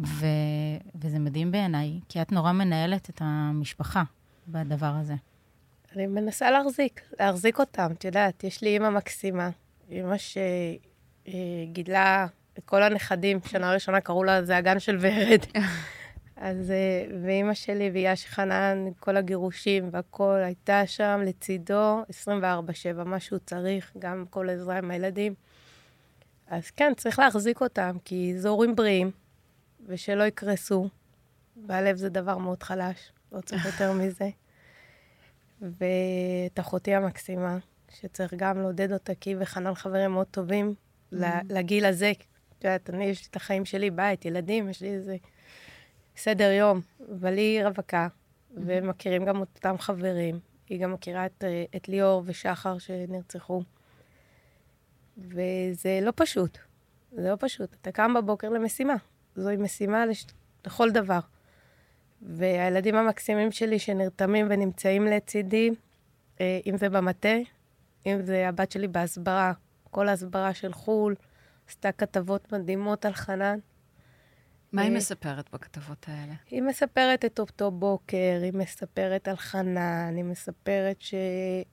ו, 0.00 0.26
וזה 0.94 1.18
מדהים 1.18 1.52
בעיניי, 1.52 2.00
כי 2.08 2.22
את 2.22 2.32
נורא 2.32 2.52
מנהלת 2.52 3.10
את 3.10 3.18
המשפחה 3.24 4.02
בדבר 4.48 4.92
הזה. 5.00 5.14
אני 5.96 6.06
מנסה 6.06 6.50
להחזיק, 6.50 7.00
להחזיק 7.20 7.58
אותם. 7.58 7.92
את 7.92 8.04
יודעת, 8.04 8.44
יש 8.44 8.62
לי 8.62 8.68
אימא 8.68 8.90
מקסימה, 8.90 9.50
אימא 9.90 10.16
שגידלה 11.28 12.26
את 12.58 12.64
כל 12.64 12.82
הנכדים, 12.82 13.38
שנה 13.46 13.72
ראשונה 13.72 14.00
קראו 14.00 14.24
לה, 14.24 14.44
זה 14.44 14.56
הגן 14.56 14.78
של 14.78 14.98
ורד. 15.00 15.40
אז, 16.44 16.70
אה, 16.70 17.06
ואימא 17.22 17.54
שלי 17.54 17.90
ויאש 17.92 18.26
חנן, 18.26 18.84
כל 19.00 19.16
הגירושים 19.16 19.88
והכול, 19.92 20.42
הייתה 20.42 20.86
שם 20.86 21.20
לצידו 21.26 22.02
24-7, 22.10 23.04
מה 23.04 23.20
שהוא 23.20 23.38
צריך, 23.38 23.92
גם 23.98 24.24
כל 24.30 24.50
עזרה 24.50 24.78
עם 24.78 24.90
הילדים. 24.90 25.34
אז 26.46 26.70
כן, 26.70 26.92
צריך 26.96 27.18
להחזיק 27.18 27.60
אותם, 27.60 27.96
כי 28.04 28.34
זה 28.36 28.48
הורים 28.48 28.76
בריאים, 28.76 29.10
ושלא 29.86 30.22
יקרסו. 30.22 30.88
והלב 31.66 31.96
זה 31.96 32.08
דבר 32.08 32.38
מאוד 32.38 32.62
חלש, 32.62 33.12
לא 33.32 33.40
צריך 33.40 33.66
יותר 33.66 33.92
מזה. 34.00 34.28
ואת 35.60 36.60
אחותי 36.60 36.94
המקסימה, 36.94 37.58
שצריך 38.00 38.34
גם 38.36 38.58
לעודד 38.62 38.92
אותה, 38.92 39.14
כי 39.14 39.30
היא 39.30 39.36
וחנן 39.40 39.74
חברים 39.74 40.10
מאוד 40.10 40.26
טובים 40.30 40.74
ל- 41.12 41.40
לגיל 41.48 41.84
הזה. 41.84 42.12
את 42.58 42.64
יודעת, 42.64 42.90
אני, 42.90 43.04
יש 43.04 43.20
לי 43.20 43.26
את 43.30 43.36
החיים 43.36 43.64
שלי, 43.64 43.90
בית, 43.90 44.24
ילדים, 44.24 44.68
יש 44.68 44.80
לי 44.80 44.88
איזה 44.88 45.16
סדר 46.16 46.50
יום, 46.50 46.80
אבל 47.18 47.36
היא 47.36 47.64
רווקה, 47.64 48.08
ומכירים 48.56 49.24
גם 49.24 49.40
אותם 49.40 49.78
חברים. 49.78 50.40
היא 50.68 50.80
גם 50.80 50.92
מכירה 50.92 51.26
את, 51.26 51.44
אה, 51.44 51.64
את 51.76 51.88
ליאור 51.88 52.22
ושחר 52.26 52.78
שנרצחו. 52.78 53.62
וזה 55.18 55.98
לא 56.02 56.12
פשוט. 56.16 56.58
זה 57.12 57.30
לא 57.30 57.36
פשוט. 57.40 57.76
אתה 57.80 57.92
קם 57.92 58.14
בבוקר 58.14 58.48
למשימה. 58.48 58.94
זוהי 59.36 59.56
משימה 59.56 60.06
לש... 60.06 60.26
לכל 60.66 60.90
דבר. 60.90 61.18
והילדים 62.22 62.94
המקסימים 62.94 63.52
שלי 63.52 63.78
שנרתמים 63.78 64.46
ונמצאים 64.50 65.06
לצידי, 65.06 65.70
אה, 66.40 66.60
אם 66.66 66.76
זה 66.76 66.88
במטה, 66.88 67.36
אם 68.06 68.22
זה 68.22 68.48
הבת 68.48 68.70
שלי 68.70 68.88
בהסברה, 68.88 69.52
כל 69.90 70.08
ההסברה 70.08 70.54
של 70.54 70.72
חו"ל, 70.72 71.14
עשתה 71.68 71.92
כתבות 71.92 72.52
מדהימות 72.52 73.04
על 73.04 73.12
חנן. 73.12 73.58
מה 74.72 74.82
היא 74.82 74.90
אה, 74.90 74.96
מספרת 74.96 75.50
בכתבות 75.52 76.06
האלה? 76.08 76.32
היא 76.50 76.62
מספרת 76.62 77.24
את 77.24 77.40
אותו 77.40 77.70
בוקר, 77.70 78.40
היא 78.42 78.52
מספרת 78.54 79.28
על 79.28 79.36
חנן, 79.36 80.12
היא 80.16 80.24
מספרת 80.24 81.02
ש... 81.02 81.14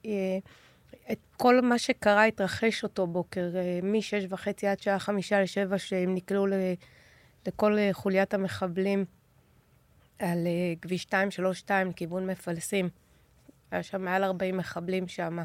אה, 0.05 0.37
את 1.11 1.19
כל 1.37 1.61
מה 1.61 1.79
שקרה 1.79 2.25
התרחש 2.25 2.83
אותו 2.83 3.07
בוקר, 3.07 3.51
אה, 3.55 3.79
משש 3.83 4.23
וחצי 4.29 4.67
עד 4.67 4.79
שעה 4.79 4.99
חמישה 4.99 5.41
לשבע, 5.41 5.77
שהם 5.77 6.15
נקלעו 6.15 6.47
ל... 6.47 6.53
לכל 7.47 7.77
חוליית 7.91 8.33
המחבלים 8.33 9.05
על 10.19 10.47
כביש 10.81 11.05
232 11.05 11.89
לכיוון 11.89 12.27
מפלסים. 12.29 12.89
היה 13.71 13.83
שם 13.83 14.01
מעל 14.01 14.23
40 14.23 14.57
מחבלים 14.57 15.07
שם, 15.07 15.39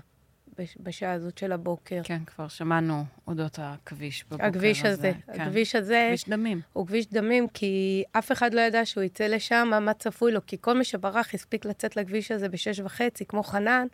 בשעה 0.81 1.13
הזאת 1.13 1.39
של 1.39 1.53
הבוקר. 1.53 2.01
כן, 2.05 2.25
כבר 2.25 2.49
שמענו 2.49 3.05
אודות 3.29 3.59
הכביש 3.63 4.25
בבוקר 4.25 4.45
הזה. 4.45 4.59
הכביש 4.59 4.85
הזה, 4.85 5.13
כן. 5.27 5.41
הכביש 5.41 5.75
הזה 5.75 6.07
כביש 6.09 6.29
דמים. 6.29 6.61
הוא 6.73 6.87
כביש 6.87 7.07
דמים, 7.07 7.49
כי 7.49 8.05
אף 8.13 8.33
אחד 8.33 8.55
לא 8.55 8.61
ידע 8.61 8.87
שהוא 8.87 9.05
יצא 9.05 9.27
לשם, 9.27 9.71
מה 9.81 9.95
צפוי 9.95 10.33
לו, 10.33 10.41
כי 10.47 10.57
כל 10.61 10.79
מי 10.79 10.85
שברח 10.85 11.35
הספיק 11.35 11.65
לצאת 11.65 11.97
לכביש 11.97 12.31
הזה 12.31 12.49
בשש 12.49 12.81
וחצי, 12.81 13.25
כמו 13.25 13.43
חנן, 13.43 13.87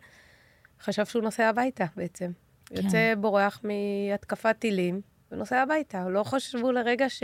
חשב 0.81 1.05
שהוא 1.05 1.23
נוסע 1.23 1.49
הביתה 1.49 1.85
בעצם. 1.95 2.31
כן. 2.65 2.75
יוצא 2.75 3.13
בורח 3.17 3.61
מהתקפת 3.63 4.55
טילים 4.59 5.01
ונוסע 5.31 5.61
הביתה. 5.61 6.09
לא 6.09 6.23
חשבו 6.23 6.71
לרגע 6.71 7.09
ש... 7.09 7.23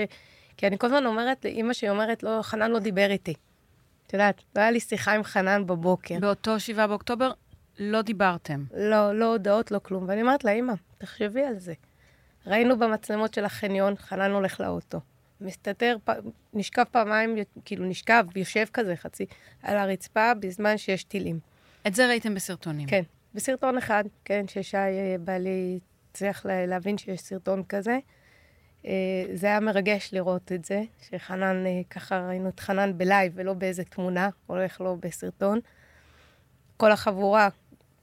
כי 0.58 0.68
אני 0.68 0.78
כל 0.78 0.88
הזמן 0.88 1.06
אומרת, 1.06 1.46
אימא 1.46 1.74
שלי 1.74 1.90
אומרת, 1.90 2.24
לא, 2.24 2.40
חנן 2.42 2.72
לא 2.72 2.80
דיבר 2.80 3.12
איתי. 3.12 3.34
את 4.08 4.14
יודעת, 4.14 4.42
לא 4.56 4.62
היה 4.62 4.72
לי 4.72 4.80
שיחה 4.80 5.14
עם 5.14 5.24
חנן 5.24 5.68
בבוקר. 5.68 6.20
באותו 6.20 6.60
7 6.60 6.88
באוקטובר 6.88 7.32
לא 7.80 8.02
דיברתם. 8.02 8.64
לא, 8.78 9.20
לא 9.20 9.26
הודעות, 9.32 9.72
לא 9.72 9.80
כלום. 9.80 10.06
ואני 10.08 10.22
אומרת 10.22 10.44
לה, 10.44 10.52
אמא, 10.52 10.74
תחשבי 10.98 11.44
על 11.44 11.60
זה. 11.60 11.74
ראינו 12.48 12.80
במצלמות 12.80 13.34
של 13.34 13.46
החניון, 13.46 13.96
חנן 13.96 14.32
הולך 14.32 14.60
לאוטו. 14.62 15.00
מסתתר, 15.42 15.98
פ... 16.04 16.10
נשכב 16.54 16.84
פעמיים, 16.92 17.36
כאילו 17.66 17.86
נשכב, 17.86 18.26
יושב 18.36 18.66
כזה 18.74 18.96
חצי, 18.96 19.26
על 19.64 19.78
הרצפה 19.78 20.34
בזמן 20.34 20.78
שיש 20.78 21.04
טילים. 21.04 21.40
את 21.88 21.96
זה 21.96 22.08
ראיתם 22.08 22.34
בסרטונים. 22.36 22.88
כן, 22.88 23.02
בסרטון 23.34 23.78
אחד, 23.78 24.04
כן, 24.26 24.46
ששי 24.48 24.78
אה, 24.78 25.16
בעלי 25.20 25.80
הצליח 26.12 26.46
לה- 26.46 26.66
להבין 26.66 26.98
שיש 26.98 27.20
סרטון 27.20 27.64
כזה. 27.70 28.00
אה, 28.86 28.92
זה 29.34 29.48
היה 29.48 29.60
מרגש 29.60 30.10
לראות 30.14 30.52
את 30.52 30.66
זה, 30.66 30.82
שחנן, 31.10 31.66
אה, 31.66 31.82
ככה 31.90 32.28
ראינו 32.28 32.50
את 32.50 32.60
חנן 32.60 32.98
בלייב 32.98 33.32
ולא 33.36 33.54
באיזה 33.54 33.84
תמונה, 33.84 34.30
הולך 34.48 34.82
לו 34.82 34.98
בסרטון. 35.00 35.60
כל 36.78 36.92
החבורה 36.92 37.50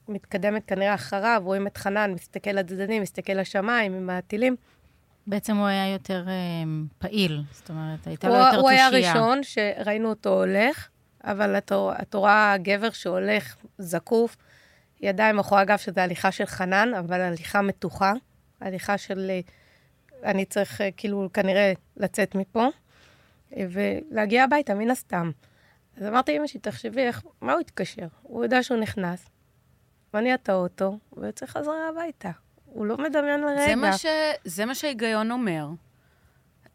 מתקדמת 0.07 0.65
כנראה 0.65 0.93
אחריו, 0.93 1.41
רואים 1.45 1.67
את 1.67 1.77
חנן, 1.77 2.11
מסתכל 2.11 2.49
לצדדים, 2.51 3.01
מסתכל 3.01 3.33
לשמיים 3.33 3.93
עם 3.93 4.09
הטילים. 4.09 4.55
בעצם 5.27 5.57
הוא 5.57 5.65
היה 5.67 5.93
יותר 5.93 6.25
אה, 6.27 6.33
פעיל, 6.97 7.41
זאת 7.51 7.69
אומרת, 7.69 8.07
הייתה 8.07 8.27
לו 8.27 8.35
הוא, 8.35 8.43
יותר 8.45 8.59
הוא 8.59 8.69
היה 8.69 8.89
תושייה. 8.89 9.11
הראשון 9.11 9.39
שראינו 9.43 10.09
אותו 10.09 10.29
הולך, 10.43 10.87
אבל 11.23 11.57
את, 11.57 11.71
רוא- 11.71 12.01
את 12.01 12.13
רואה 12.13 12.55
גבר 12.61 12.89
שהולך 12.89 13.55
זקוף, 13.77 14.37
ידיים 15.01 15.35
מאחורי 15.35 15.61
הגב, 15.61 15.77
שזה 15.77 16.03
הליכה 16.03 16.31
של 16.31 16.45
חנן, 16.45 16.93
אבל 16.99 17.21
הליכה 17.21 17.61
מתוחה, 17.61 18.13
הליכה 18.61 18.97
של... 18.97 19.27
אה, 19.29 19.39
אני 20.23 20.45
צריך 20.45 20.81
אה, 20.81 20.89
כאילו 20.97 21.29
כנראה 21.33 21.73
לצאת 21.97 22.35
מפה, 22.35 22.67
ולהגיע 23.57 24.43
הביתה, 24.43 24.73
מן 24.75 24.89
הסתם. 24.89 25.31
אז 25.97 26.05
אמרתי 26.07 26.33
לאמא 26.33 26.47
שלי, 26.47 26.59
תחשבי, 26.59 27.01
איך, 27.01 27.23
מה 27.41 27.53
הוא 27.53 27.61
התקשר? 27.61 28.07
הוא 28.21 28.43
יודע 28.43 28.63
שהוא 28.63 28.77
נכנס, 28.79 29.25
מניע 30.15 30.35
את 30.35 30.49
האוטו, 30.49 30.99
ויוצא 31.17 31.45
חזרה 31.45 31.89
הביתה. 31.89 32.31
הוא 32.65 32.85
לא 32.85 32.97
מדמיין 32.97 33.41
לרגע. 33.41 33.65
זה 33.65 33.75
מה, 33.75 33.97
ש... 33.97 34.05
זה 34.45 34.65
מה 34.65 34.75
שההיגיון 34.75 35.31
אומר. 35.31 35.67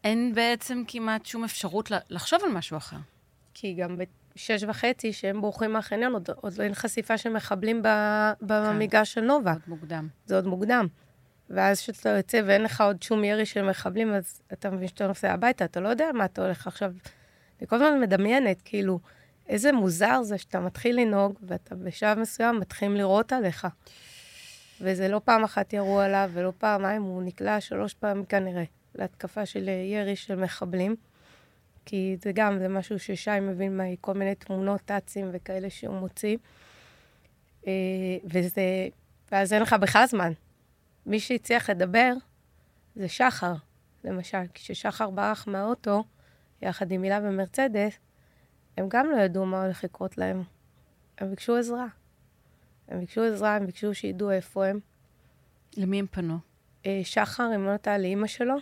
אין 0.05 0.33
בעצם 0.35 0.83
כמעט 0.89 1.27
שום 1.27 1.45
אפשרות 1.45 1.93
לחשוב 2.11 2.45
על 2.45 2.53
משהו 2.53 2.77
אחר. 2.77 2.97
כי 3.55 3.75
גם 3.75 3.97
בשש 4.35 4.63
וחצי, 4.63 5.13
שהם 5.13 5.41
בורחים 5.41 5.73
מהחניון, 5.73 6.13
עוד, 6.13 6.29
עוד 6.37 6.61
אין 6.61 6.75
חשיפה 6.75 7.19
של 7.19 7.33
מחבלים 7.33 7.83
במגרש 8.41 9.13
של 9.13 9.21
נובה. 9.21 9.53
עוד 9.53 9.63
מוקדם. 9.67 10.09
זה 10.27 10.37
עוד 10.37 10.47
מוקדם. 10.47 10.87
ואז 11.51 11.81
כשאתה 11.81 12.09
יוצא 12.09 12.41
ואין 12.47 12.63
לך 12.63 12.81
עוד 12.81 13.03
שום 13.03 13.25
ירי 13.25 13.47
של 13.47 13.63
מחבלים, 13.63 14.15
אז 14.15 14.43
אתה 14.53 14.71
מבין 14.71 14.89
שאתה 14.89 15.07
נוסע 15.07 15.33
הביתה, 15.33 15.65
אתה 15.65 15.81
לא 15.81 15.89
יודע 15.89 16.11
מה 16.15 16.25
אתה 16.25 16.45
הולך 16.45 16.67
עכשיו. 16.67 16.93
אני 17.61 17.67
כל 17.67 17.77
הזמן 17.77 18.01
מדמיינת, 18.01 18.63
כאילו, 18.65 19.01
איזה 19.51 19.73
מוזר 19.73 20.23
זה 20.23 20.39
שאתה 20.39 20.61
מתחיל 20.61 21.01
לנהוג, 21.01 21.39
ואתה 21.43 21.75
בשלב 21.75 22.19
מסוים 22.19 22.61
מתחילים 22.61 22.97
לירות 22.97 23.33
עליך. 23.33 23.67
וזה 24.81 25.09
לא 25.09 25.21
פעם 25.25 25.45
אחת 25.45 25.73
ירו 25.73 26.01
עליו, 26.01 26.31
ולא 26.33 26.53
פעמיים, 26.59 27.03
הוא 27.03 27.23
נקלע 27.23 27.61
שלוש 27.61 27.95
פעמים 27.95 28.25
כנראה 28.25 28.65
להתקפה 28.95 29.47
של 29.47 29.69
ירי 29.69 30.17
של 30.17 30.35
מחבלים. 30.35 30.97
כי 31.87 32.17
זה 32.23 32.33
גם, 32.35 32.59
זה 32.59 32.69
משהו 32.69 32.99
ששי 32.99 33.41
מבין 33.43 33.81
מכל 33.81 34.15
מיני 34.15 34.35
תמונות 34.35 34.81
טאצים 34.85 35.31
וכאלה 35.33 35.71
שהוא 35.71 35.95
מוציא. 35.95 36.37
אה, 37.67 37.73
וזה, 38.25 38.89
ואז 39.33 39.53
אין 39.53 39.63
לך 39.63 39.73
בכלל 39.73 40.07
זמן. 40.07 40.33
מי 41.07 41.21
שהצליח 41.21 41.71
לדבר 41.71 42.13
זה 42.97 43.09
שחר, 43.09 43.55
למשל. 44.05 44.43
כששחר 44.55 45.11
ברח 45.11 45.47
מהאוטו, 45.47 46.05
יחד 46.63 46.93
עם 46.93 47.03
הילה 47.03 47.21
ומרצדס, 47.23 47.99
הם 48.81 48.87
גם 48.89 49.07
לא 49.11 49.17
ידעו 49.17 49.47
מה 49.47 49.63
הולך 49.65 49.85
לקרות 49.85 50.19
להם. 50.19 50.43
הם 51.19 51.31
ביקשו 51.31 51.57
עזרה. 51.57 51.87
הם 52.89 53.01
ביקשו 53.01 53.23
עזרה, 53.23 53.57
הם 53.57 53.67
ביקשו 53.67 53.95
שידעו 53.95 54.31
איפה 54.31 54.67
הם. 54.67 54.81
למי 55.77 55.99
הם 55.99 56.07
פנו? 56.11 56.39
אה, 56.87 57.01
שחר, 57.05 57.51
אם 57.55 57.65
לא 57.65 57.75
נתן 57.75 58.01
לאימא 58.01 58.27
שלו. 58.27 58.55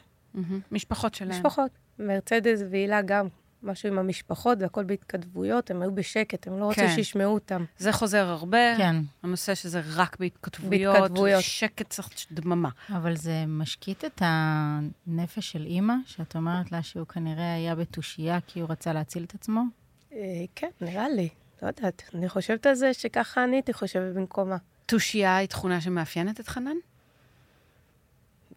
משפחות 0.73 1.15
שלהם. 1.15 1.31
משפחות. 1.31 1.71
מרצדס 1.99 2.63
והילה 2.71 3.03
גם, 3.03 3.29
משהו 3.63 3.89
עם 3.89 3.99
המשפחות, 3.99 4.59
והכל 4.61 4.85
בהתכתבויות, 4.85 5.71
הם 5.71 5.83
היו 5.83 5.95
בשקט, 5.95 6.47
הם 6.47 6.59
לא 6.59 6.65
רוצים 6.65 6.87
כן. 6.87 6.95
שישמעו 6.95 7.35
אותם. 7.35 7.65
זה 7.79 7.93
חוזר 7.93 8.27
הרבה, 8.27 8.77
כן. 8.77 8.97
הנושא 9.23 9.55
שזה 9.55 9.83
רק 9.95 10.17
בהתכתבויות, 10.21 10.97
בהתכתבויות. 10.97 11.43
שקט 11.43 11.91
צריך 11.91 12.09
דממה. 12.33 12.69
אבל 12.91 13.17
זה 13.17 13.45
משקיט 13.47 14.05
את 14.05 14.23
הנפש 14.25 15.53
של 15.53 15.65
אימא, 15.67 15.95
שאת 16.07 16.37
אומרת 16.37 16.73
לה 16.73 16.83
שהוא 16.83 17.07
כנראה 17.07 17.55
היה 17.55 17.75
בתושייה 17.75 18.39
כי 18.47 18.61
הוא 18.61 18.71
רצה 18.71 18.93
להציל 18.93 19.25
את 19.25 19.35
עצמו? 19.35 19.63
אה, 20.13 20.45
כן, 20.55 20.71
נראה 20.81 21.09
לי. 21.09 21.29
לא 21.63 21.67
יודעת, 21.67 22.03
אני 22.15 22.29
חושבת 22.29 22.67
על 22.67 22.75
זה 22.75 22.95
שככה 22.95 23.45
אני 23.45 23.57
הייתי 23.57 23.73
חושבת 23.73 24.15
במקומה. 24.15 24.57
תושייה 24.87 25.37
היא 25.37 25.49
תכונה 25.49 25.81
שמאפיינת 25.81 26.41
את 26.41 26.49
חנן? 26.49 26.77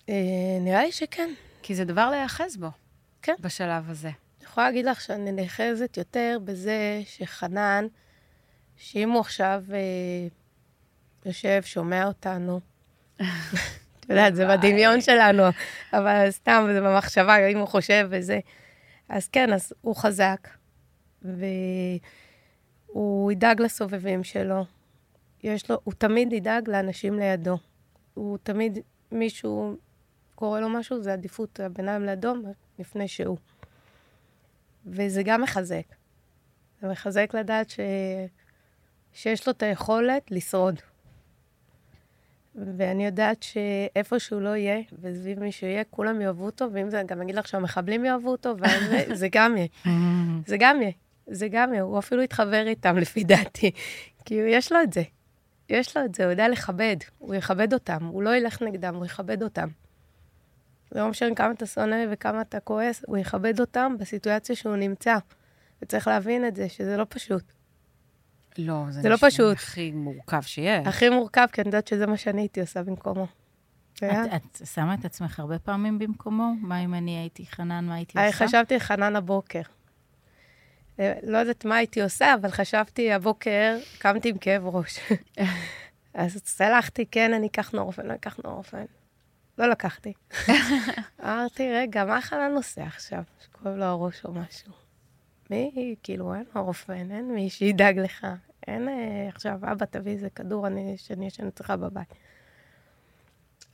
אה, 0.09 0.15
נראה 0.61 0.83
לי 0.83 0.91
שכן. 0.91 1.29
כי 1.63 1.75
זה 1.75 1.85
דבר 1.85 2.09
להיאחז 2.09 2.57
בו. 2.57 2.67
כן. 3.21 3.35
בשלב 3.39 3.89
הזה. 3.89 4.07
אני 4.07 4.45
יכולה 4.45 4.65
להגיד 4.67 4.85
לך 4.85 5.01
שאני 5.01 5.31
נאחזת 5.31 5.97
יותר 5.97 6.37
בזה 6.43 7.01
שחנן, 7.05 7.87
שאם 8.77 9.09
הוא 9.09 9.19
עכשיו 9.19 9.63
אה, 9.73 9.77
יושב, 11.25 11.61
שומע 11.63 12.05
אותנו, 12.05 12.59
את 13.99 14.09
יודעת, 14.09 14.35
זה 14.35 14.47
בדמיון 14.47 15.01
שלנו, 15.01 15.43
אבל 15.93 16.31
סתם, 16.31 16.67
זה 16.73 16.81
במחשבה, 16.81 17.47
אם 17.47 17.57
הוא 17.57 17.67
חושב 17.67 18.07
וזה. 18.09 18.39
אז 19.09 19.27
כן, 19.27 19.53
אז 19.53 19.73
הוא 19.81 19.95
חזק, 19.95 20.47
והוא 21.21 23.31
ידאג 23.31 23.61
לסובבים 23.61 24.23
שלו. 24.23 24.65
יש 25.43 25.69
לו, 25.69 25.77
הוא 25.83 25.93
תמיד 25.97 26.33
ידאג 26.33 26.69
לאנשים 26.69 27.19
לידו. 27.19 27.57
הוא 28.13 28.37
תמיד, 28.43 28.79
מישהו 29.11 29.75
קורה 30.35 30.61
לו 30.61 30.69
משהו, 30.69 31.01
זה 31.01 31.13
עדיפות 31.13 31.59
הביניים 31.59 32.01
לאדום, 32.01 32.43
לפני 32.79 33.07
שהוא. 33.07 33.37
וזה 34.85 35.23
גם 35.23 35.41
מחזק. 35.41 35.85
זה 36.81 36.87
מחזק 36.87 37.33
לדעת 37.33 37.69
ש... 37.69 37.79
שיש 39.13 39.47
לו 39.47 39.53
את 39.53 39.63
היכולת 39.63 40.31
לשרוד. 40.31 40.79
ואני 42.55 43.05
יודעת 43.05 43.43
שאיפה 43.43 44.19
שהוא 44.19 44.41
לא 44.41 44.55
יהיה, 44.55 44.81
וסביב 45.01 45.39
מי 45.39 45.51
שיהיה, 45.51 45.83
כולם 45.83 46.21
יאהבו 46.21 46.45
אותו, 46.45 46.67
ואם 46.73 46.89
זה, 46.89 47.03
גם 47.05 47.21
אגיד 47.21 47.35
לך 47.35 47.47
שהמחבלים 47.47 48.05
יאהבו 48.05 48.31
אותו, 48.31 48.53
וזה 48.57 49.15
זה 49.15 49.27
גם 49.31 49.57
יהיה. 49.57 49.67
זה 50.47 50.57
גם 50.59 50.81
יהיה. 50.81 50.91
זה 51.31 51.47
גם. 51.47 51.73
הוא 51.73 51.99
אפילו 51.99 52.21
יתחבר 52.21 52.67
איתם, 52.67 52.97
לפי 53.03 53.23
דעתי. 53.23 53.71
כי 54.25 54.35
יש 54.35 54.71
לו 54.71 54.81
את 54.83 54.93
זה. 54.93 55.03
יש 55.69 55.97
לו 55.97 56.05
את 56.05 56.15
זה, 56.15 56.23
הוא 56.23 56.31
יודע 56.31 56.49
לכבד. 56.49 56.97
הוא 57.17 57.35
יכבד 57.35 57.73
אותם. 57.73 58.05
הוא 58.05 58.23
לא 58.23 58.35
ילך 58.35 58.61
נגדם, 58.61 58.95
הוא 58.95 59.05
יכבד 59.05 59.43
אותם. 59.43 59.67
לא 60.91 61.09
משנה 61.09 61.35
כמה 61.35 61.51
אתה 61.51 61.65
שונא 61.65 62.05
וכמה 62.11 62.41
אתה 62.41 62.59
כועס, 62.59 63.03
הוא 63.07 63.17
יכבד 63.17 63.59
אותם 63.59 63.95
בסיטואציה 63.99 64.55
שהוא 64.55 64.75
נמצא. 64.75 65.17
וצריך 65.81 66.07
להבין 66.07 66.47
את 66.47 66.55
זה, 66.55 66.69
שזה 66.69 66.97
לא 66.97 67.05
פשוט. 67.09 67.43
לא, 68.57 68.83
זה, 68.89 69.01
זה 69.01 69.09
לא 69.09 69.15
פשוט. 69.21 69.53
הכי 69.57 69.91
מורכב 69.91 70.41
שיש. 70.41 70.87
הכי 70.87 71.09
מורכב, 71.09 71.47
כי 71.51 71.61
אני 71.61 71.67
יודעת 71.67 71.87
שזה 71.87 72.07
מה 72.07 72.17
שאני 72.17 72.41
הייתי 72.41 72.61
עושה 72.61 72.83
במקומו. 72.83 73.27
את, 73.95 74.03
את 74.35 74.61
שמה 74.65 74.93
את 74.93 75.05
עצמך 75.05 75.39
הרבה 75.39 75.59
פעמים 75.59 75.99
במקומו? 75.99 76.53
מה 76.61 76.79
אם 76.79 76.93
אני 76.93 77.17
הייתי 77.17 77.45
חנן, 77.45 77.85
מה 77.85 77.95
הייתי 77.95 78.19
עושה? 78.19 78.31
חשבתי 78.47 78.79
חנן 78.79 79.15
הבוקר. 79.15 79.61
אה, 80.99 81.13
לא 81.23 81.37
יודעת 81.37 81.65
מה 81.65 81.75
הייתי 81.75 82.01
עושה, 82.01 82.33
אבל 82.33 82.49
חשבתי 82.49 83.11
הבוקר, 83.11 83.77
קמתי 83.99 84.29
עם 84.29 84.37
כאב 84.37 84.67
ראש. 84.67 84.99
אז 86.13 86.41
סלחתי, 86.45 87.05
כן, 87.05 87.33
אני 87.33 87.47
אקח 87.47 87.71
נורפן, 87.71 88.05
לא 88.05 88.13
אקח 88.13 88.39
נורפן. 88.43 88.85
לא 89.57 89.67
לקחתי. 89.67 90.13
אמרתי, 91.23 91.71
רגע, 91.73 92.05
מה 92.05 92.21
חנן 92.21 92.51
עושה 92.55 92.83
עכשיו? 92.83 93.23
שכואב 93.43 93.75
לו 93.75 93.85
הראש 93.85 94.25
או 94.25 94.33
משהו. 94.33 94.71
מי, 95.49 95.95
כאילו, 96.03 96.33
אין 96.33 96.43
אורפן, 96.55 97.11
אין 97.11 97.33
מי 97.33 97.49
שידאג 97.49 97.99
לך. 97.99 98.27
אין 98.67 98.89
אה, 98.89 99.27
עכשיו, 99.27 99.59
אבא, 99.71 99.85
תביא 99.85 100.11
איזה 100.11 100.29
כדור, 100.29 100.67
אני, 100.67 100.97
שאני 100.97 101.27
ישן 101.27 101.47
אצלך 101.47 101.69
בבית. 101.69 102.13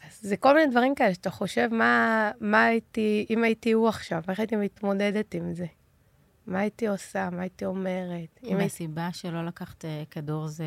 אז 0.08 0.20
זה 0.22 0.38
כל 0.38 0.54
מיני 0.54 0.72
דברים 0.72 0.96
כאלה, 0.96 1.14
שאתה 1.14 1.30
חושב, 1.30 1.70
מה, 1.72 2.32
מה 2.40 2.66
הייתי, 2.66 3.26
אם 3.30 3.44
הייתי 3.44 3.72
הוא 3.72 3.88
עכשיו, 3.88 4.24
איך 4.30 4.40
הייתי 4.40 4.56
מתמודדת 4.56 5.34
עם 5.34 5.54
זה? 5.54 5.66
מה 6.48 6.60
הייתי 6.60 6.88
עושה? 6.88 7.30
מה 7.30 7.42
הייתי 7.42 7.66
אומרת? 7.66 8.40
אם 8.44 8.60
הסיבה 8.60 9.10
שלא 9.14 9.46
לקחת 9.46 9.86
אה, 9.86 10.04
כדור 10.12 10.48
זה... 10.48 10.66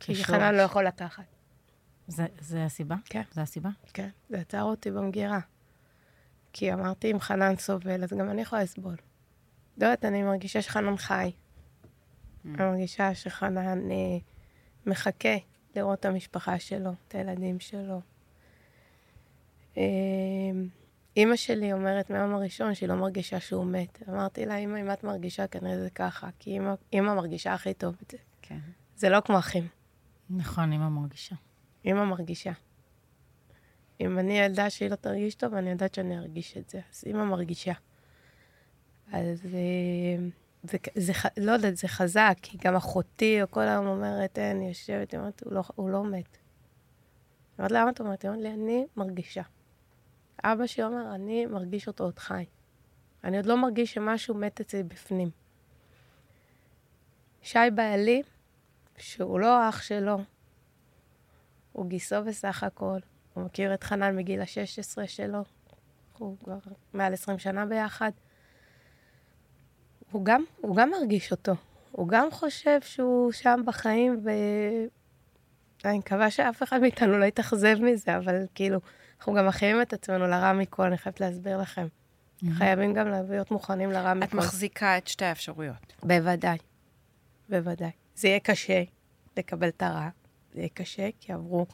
כי 0.00 0.24
חנן 0.24 0.54
לא 0.54 0.62
יכול 0.62 0.86
לקחת. 0.86 1.24
זה, 2.06 2.26
זה 2.40 2.64
הסיבה? 2.64 2.96
כן. 3.04 3.22
זה 3.32 3.42
הסיבה? 3.42 3.70
כן, 3.92 4.08
זה 4.28 4.40
עצר 4.40 4.62
אותי 4.62 4.90
במגירה. 4.90 5.40
כי 6.52 6.72
אמרתי, 6.72 7.12
אם 7.12 7.20
חנן 7.20 7.56
סובל, 7.56 8.04
אז 8.04 8.12
גם 8.12 8.30
אני 8.30 8.42
יכולה 8.42 8.62
לסבול. 8.62 8.96
לא 9.78 9.86
יודעת, 9.86 10.04
אני 10.04 10.22
מרגישה 10.22 10.62
שחנן 10.62 10.96
חי. 10.96 11.32
Mm. 11.32 12.48
אני 12.48 12.70
מרגישה 12.70 13.14
שחנן 13.14 13.90
אה, 13.90 14.18
מחכה 14.86 15.36
לראות 15.76 16.00
את 16.00 16.04
המשפחה 16.04 16.58
שלו, 16.58 16.90
את 17.08 17.14
הילדים 17.14 17.60
שלו. 17.60 18.00
אה, 19.76 19.82
אימא 21.16 21.36
שלי 21.36 21.72
אומרת 21.72 22.10
מהיום 22.10 22.34
הראשון 22.34 22.74
שהיא 22.74 22.88
לא 22.88 22.94
מרגישה 22.94 23.40
שהוא 23.40 23.66
מת. 23.66 24.02
אמרתי 24.08 24.46
לה, 24.46 24.56
אמא, 24.56 24.78
אם 24.78 24.92
את 24.92 25.04
מרגישה, 25.04 25.46
כנראה 25.46 25.78
זה 25.78 25.90
ככה, 25.90 26.28
כי 26.38 26.50
אימא, 26.50 26.74
אימא 26.92 27.14
מרגישה 27.14 27.54
הכי 27.54 27.74
טוב 27.74 27.96
את 28.02 28.10
זה. 28.10 28.18
כן. 28.42 28.58
זה 28.96 29.08
לא 29.08 29.20
כמו 29.20 29.38
אחים. 29.38 29.68
נכון, 30.30 30.72
אימא 30.72 30.88
מרגישה. 30.88 31.34
אימא 31.84 32.04
מרגישה. 32.04 32.52
אם 34.00 34.18
אני 34.18 34.38
ילדה 34.38 34.70
שהיא 34.70 34.90
לא 34.90 34.96
תרגיש 34.96 35.34
טוב, 35.34 35.54
אני 35.54 35.70
יודעת 35.70 35.94
שאני 35.94 36.18
ארגיש 36.18 36.56
את 36.56 36.70
זה. 36.70 36.80
אז 36.92 37.04
אימא 37.06 37.24
מרגישה. 37.24 37.72
אז 39.12 39.46
אה, 39.46 40.16
זה, 40.62 40.78
זה, 40.94 41.12
זה, 41.12 41.12
לא 41.36 41.52
יודעת, 41.52 41.76
זה 41.76 41.88
חזק, 41.88 42.36
כי 42.42 42.58
גם 42.64 42.76
אחותי, 42.76 43.42
או 43.42 43.50
כל 43.50 43.60
היום 43.60 43.86
אומרת, 43.86 44.38
אין, 44.38 44.62
יושבת, 44.62 45.12
היא 45.12 45.20
אומרת, 45.20 45.42
הוא 45.44 45.52
לא, 45.52 45.62
הוא 45.74 45.90
לא 45.90 46.04
מת. 46.04 46.38
אני 47.58 47.58
אומרת 47.58 47.72
למה 47.72 47.90
את 47.90 48.00
אומרת? 48.00 48.22
היא 48.22 48.30
אומרת 48.30 48.42
לי, 48.42 48.52
אני 48.54 48.86
מרגישה. 48.96 49.42
אבא 50.44 50.66
שלי 50.66 50.84
אומר, 50.84 51.14
אני 51.14 51.46
מרגיש 51.46 51.88
אותו 51.88 52.04
עוד 52.04 52.18
חי. 52.18 52.44
אני 53.24 53.36
עוד 53.36 53.46
לא 53.46 53.56
מרגיש 53.56 53.94
שמשהו 53.94 54.34
מת 54.34 54.60
אצלי 54.60 54.82
בפנים. 54.82 55.30
שי 57.42 57.58
בעלי, 57.74 58.22
שהוא 58.96 59.40
לא 59.40 59.68
אח 59.68 59.82
שלו, 59.82 60.18
הוא 61.72 61.86
גיסו 61.86 62.24
בסך 62.26 62.62
הכל. 62.62 62.98
הוא 63.34 63.44
מכיר 63.44 63.74
את 63.74 63.84
חנן 63.84 64.16
מגיל 64.16 64.40
ה-16 64.40 65.06
שלו. 65.06 65.42
אנחנו 66.12 66.36
כבר 66.44 66.58
מעל 66.92 67.12
20 67.12 67.38
שנה 67.38 67.66
ביחד. 67.66 68.10
הוא 70.10 70.24
גם, 70.24 70.44
הוא 70.60 70.76
גם 70.76 70.90
מרגיש 70.90 71.32
אותו. 71.32 71.52
הוא 71.92 72.08
גם 72.08 72.30
חושב 72.30 72.80
שהוא 72.80 73.32
שם 73.32 73.60
בחיים, 73.66 74.20
ואני 75.84 75.98
מקווה 75.98 76.30
שאף 76.30 76.62
אחד 76.62 76.80
מאיתנו 76.80 77.18
לא 77.18 77.24
יתאכזב 77.24 77.76
מזה, 77.80 78.16
אבל 78.16 78.46
כאילו, 78.54 78.80
אנחנו 79.18 79.34
גם 79.34 79.46
מחיים 79.46 79.82
את 79.82 79.92
עצמנו 79.92 80.26
לרע 80.26 80.52
מכל, 80.52 80.82
אני 80.82 80.98
חייבת 80.98 81.20
להסביר 81.20 81.58
לכם. 81.60 81.86
חייבים 82.54 82.94
גם 82.94 83.08
להיות 83.28 83.50
מוכנים 83.50 83.90
לרע 83.92 84.12
את 84.12 84.16
מכל. 84.16 84.36
מחזיקה 84.36 84.98
את 84.98 85.06
שתי 85.06 85.24
האפשרויות. 85.24 85.92
בוודאי, 86.02 86.58
בוודאי. 87.48 87.90
זה 88.14 88.28
יהיה 88.28 88.40
קשה 88.40 88.82
לקבל 89.36 89.68
את 89.68 89.82
הרע, 89.82 90.08
זה 90.54 90.60
יהיה 90.60 90.68
קשה, 90.74 91.08
כי 91.20 91.32
עברו 91.32 91.66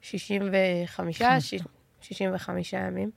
65, 0.00 1.22
ש- 1.40 1.54
65 2.00 2.72
ימים. 2.72 3.10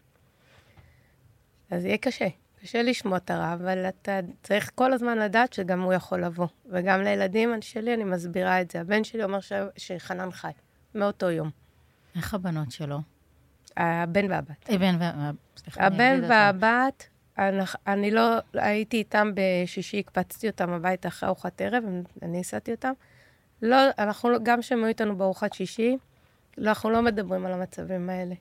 אז 1.72 1.86
יהיה 1.86 1.98
קשה. 1.98 2.28
קשה 2.62 2.84
לשמוע 2.84 3.18
את 3.18 3.32
הרע, 3.32 3.54
אבל 3.54 3.86
אתה 3.88 4.20
צריך 4.44 4.72
כל 4.76 4.94
הזמן 4.94 5.18
לדעת 5.18 5.54
שגם 5.54 5.82
הוא 5.82 5.94
יכול 5.94 6.24
לבוא. 6.24 6.48
וגם 6.72 7.02
לילדים 7.02 7.62
שלי 7.62 7.94
אני 7.94 8.04
מסבירה 8.04 8.62
את 8.62 8.72
זה. 8.72 8.82
הבן 8.82 9.04
שלי 9.04 9.24
אומר 9.24 9.40
ש... 9.40 9.52
שחנן 9.78 10.32
חי, 10.32 10.52
מאותו 10.96 11.30
יום. 11.30 11.50
איך 12.16 12.34
הבנות 12.34 12.72
שלו? 12.72 13.00
הבן 13.78 14.32
והבת. 14.32 14.70
אה. 14.70 14.76
אה, 15.02 15.32
סליחה, 15.58 15.86
הבן 15.86 16.00
אגיד 16.00 16.24
אותם. 16.24 16.30
והבת, 16.30 17.08
אני, 17.38 17.62
אני 17.88 18.12
לא, 18.12 18.38
הייתי 18.54 18.98
איתם 18.98 19.32
בשישי, 19.36 20.00
הקפצתי 20.00 20.48
אותם 20.50 20.70
הביתה 20.70 21.08
אחרי 21.08 21.28
ארוחת 21.28 21.62
ערב, 21.62 21.84
אני 22.22 22.40
הסעתי 22.40 22.72
אותם. 22.72 22.92
לא, 23.62 23.78
אנחנו, 24.00 24.30
לא- 24.30 24.40
גם 24.44 24.62
כשהם 24.62 24.80
היו 24.80 24.88
איתנו 24.88 25.18
בארוחת 25.18 25.54
שישי, 25.54 25.98
לא, 26.58 26.70
אנחנו 26.70 26.90
לא 26.90 27.02
מדברים 27.02 27.46
על 27.46 27.54
המצבים 27.54 28.10
האלה. 28.10 28.36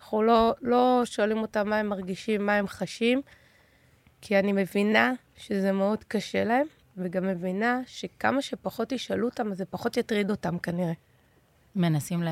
אנחנו 0.00 0.22
לא, 0.22 0.54
לא 0.62 1.02
שואלים 1.04 1.38
אותם 1.38 1.68
מה 1.68 1.76
הם 1.76 1.86
מרגישים, 1.88 2.46
מה 2.46 2.54
הם 2.56 2.66
חשים, 2.66 3.22
כי 4.20 4.38
אני 4.38 4.52
מבינה 4.52 5.12
שזה 5.36 5.72
מאוד 5.72 6.04
קשה 6.04 6.44
להם, 6.44 6.66
וגם 6.96 7.26
מבינה 7.26 7.80
שכמה 7.86 8.42
שפחות 8.42 8.92
ישאלו 8.92 9.28
אותם, 9.28 9.52
אז 9.52 9.58
זה 9.58 9.64
פחות 9.64 9.96
יטריד 9.96 10.30
אותם 10.30 10.58
כנראה. 10.58 10.92
מנסים 11.76 12.22
ל... 12.22 12.28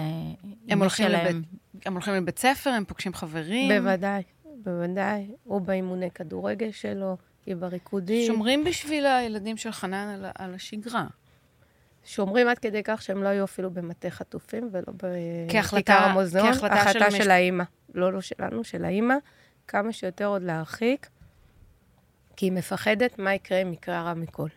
הם 0.68 0.78
הולכים, 0.78 1.08
שלהם- 1.08 1.26
לבית, 1.26 1.86
הם 1.86 1.92
הולכים 1.92 2.14
לבית 2.14 2.38
ספר, 2.38 2.70
הם 2.70 2.84
פוגשים 2.84 3.14
חברים. 3.14 3.82
בוודאי, 3.82 4.22
בוודאי. 4.44 5.26
הוא 5.44 5.60
באימוני 5.60 6.10
כדורגל 6.10 6.70
שלו, 6.70 7.16
היא 7.46 7.56
בריקודים. 7.56 8.26
שומרים 8.26 8.64
בשביל 8.64 9.06
הילדים 9.06 9.56
של 9.56 9.72
חנן 9.72 10.08
על, 10.14 10.24
על 10.38 10.54
השגרה. 10.54 11.06
שומרים 12.04 12.48
עד 12.48 12.58
כדי 12.58 12.82
כך 12.84 13.02
שהם 13.02 13.22
לא 13.22 13.28
היו 13.28 13.44
אפילו 13.44 13.70
במטה 13.70 14.10
חטופים 14.10 14.68
ולא 14.72 14.92
בכיכר 14.96 15.92
המוזיאון. 15.92 16.52
כהחלטה 16.52 16.76
של 16.76 16.88
החלטה 16.88 17.08
מש- 17.08 17.14
של 17.14 17.30
האימא. 17.30 17.64
לא, 17.94 18.12
לא 18.12 18.20
שלנו, 18.20 18.64
של 18.64 18.84
האימא. 18.84 19.14
כמה 19.68 19.92
שיותר 19.92 20.26
עוד 20.26 20.42
להרחיק, 20.42 21.08
כי 22.36 22.46
היא 22.46 22.52
מפחדת 22.52 23.18
מה 23.18 23.34
יקרה 23.34 23.58
אם 23.62 23.72
יקרה 23.72 23.98
הרע 23.98 24.14
מכל. 24.14 24.48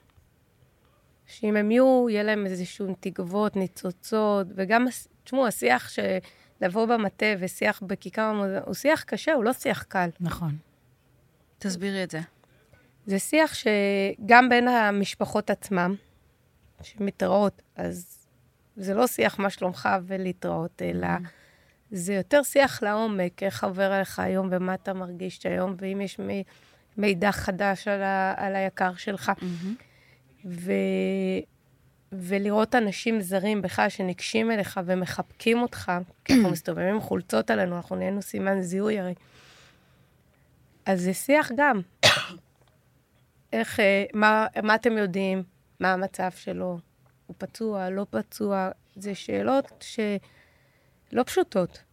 שאם 1.26 1.56
הם 1.56 1.72
יהיו, 1.72 2.08
יהיה 2.10 2.24
להם 2.24 2.46
איזשהו 2.46 2.96
תקוות, 3.00 3.56
ניצוצות, 3.56 4.48
וגם, 4.56 4.86
תשמעו, 5.24 5.48
השיח 5.48 5.90
ש... 5.90 6.00
לבוא 6.62 6.86
במטה 6.86 7.26
ושיח 7.40 7.84
בכיכר 7.88 8.22
המוזיאון, 8.22 8.64
הוא 8.66 8.74
שיח 8.74 9.04
קשה, 9.04 9.34
הוא 9.34 9.44
לא 9.44 9.54
שיח 9.54 9.84
קל. 9.84 10.10
נכון. 10.20 10.58
תסבירי 11.60 12.04
את 12.04 12.12
זה. 12.12 12.20
זה 13.06 13.20
שיח 13.20 13.54
שגם 13.54 14.50
בין 14.50 14.68
המשפחות 14.68 15.50
עצמם, 15.50 15.96
שמתראות, 16.84 17.62
אז 17.76 18.28
זה 18.76 18.94
לא 18.94 19.08
שיח 19.08 19.40
מה 19.40 19.50
שלומך 19.50 19.90
ולהתראות, 20.08 20.82
אלא 20.82 21.08
זה 21.92 22.14
יותר 22.14 22.44
שיח 22.44 22.84
לעומק, 22.84 23.44
איך 23.44 23.64
עובר 23.64 23.92
עליך 23.92 24.20
היום 24.20 24.48
ומה 24.52 24.74
אתה 24.74 24.94
מרגיש 24.94 25.46
היום, 25.46 25.76
ואם 25.78 26.02
יש 26.02 26.20
מי, 26.20 26.44
מידע 26.98 27.32
חדש 27.32 27.88
על, 27.88 28.04
ה, 28.04 28.34
על 28.38 28.56
היקר 28.56 28.96
שלך. 28.96 29.32
ו, 30.46 30.72
ולראות 32.12 32.76
אנשים 32.76 33.22
זרים 33.22 33.62
בכלל 33.62 33.90
שניגשים 33.90 34.52
אליך 34.52 34.80
ומחבקים 34.86 35.62
אותך, 35.62 35.92
כי 36.26 36.34
אנחנו 36.34 36.50
מסתובבים 36.50 36.88
עם 36.88 37.02
חולצות 37.02 37.52
עלינו, 37.52 37.78
אנחנו 37.78 37.96
נהיינו 37.96 38.22
סימן 38.22 38.62
זיהוי 38.62 39.00
הרי. 39.00 39.14
אז 40.86 41.02
זה 41.02 41.14
שיח 41.14 41.52
גם. 41.56 41.82
איך, 43.54 43.80
אה, 43.80 44.06
מה, 44.14 44.48
מה 44.64 44.76
אתם 44.76 44.98
יודעים, 44.98 45.44
מה 45.82 45.94
המצב 45.94 46.32
שלו, 46.36 46.80
הוא 47.28 47.36
פצוע, 47.38 47.90
לא 47.90 48.06
פצוע, 48.10 48.70
זה 48.96 49.16
שאלות 49.16 49.84
שלא 49.84 51.24
פשוטות, 51.24 51.84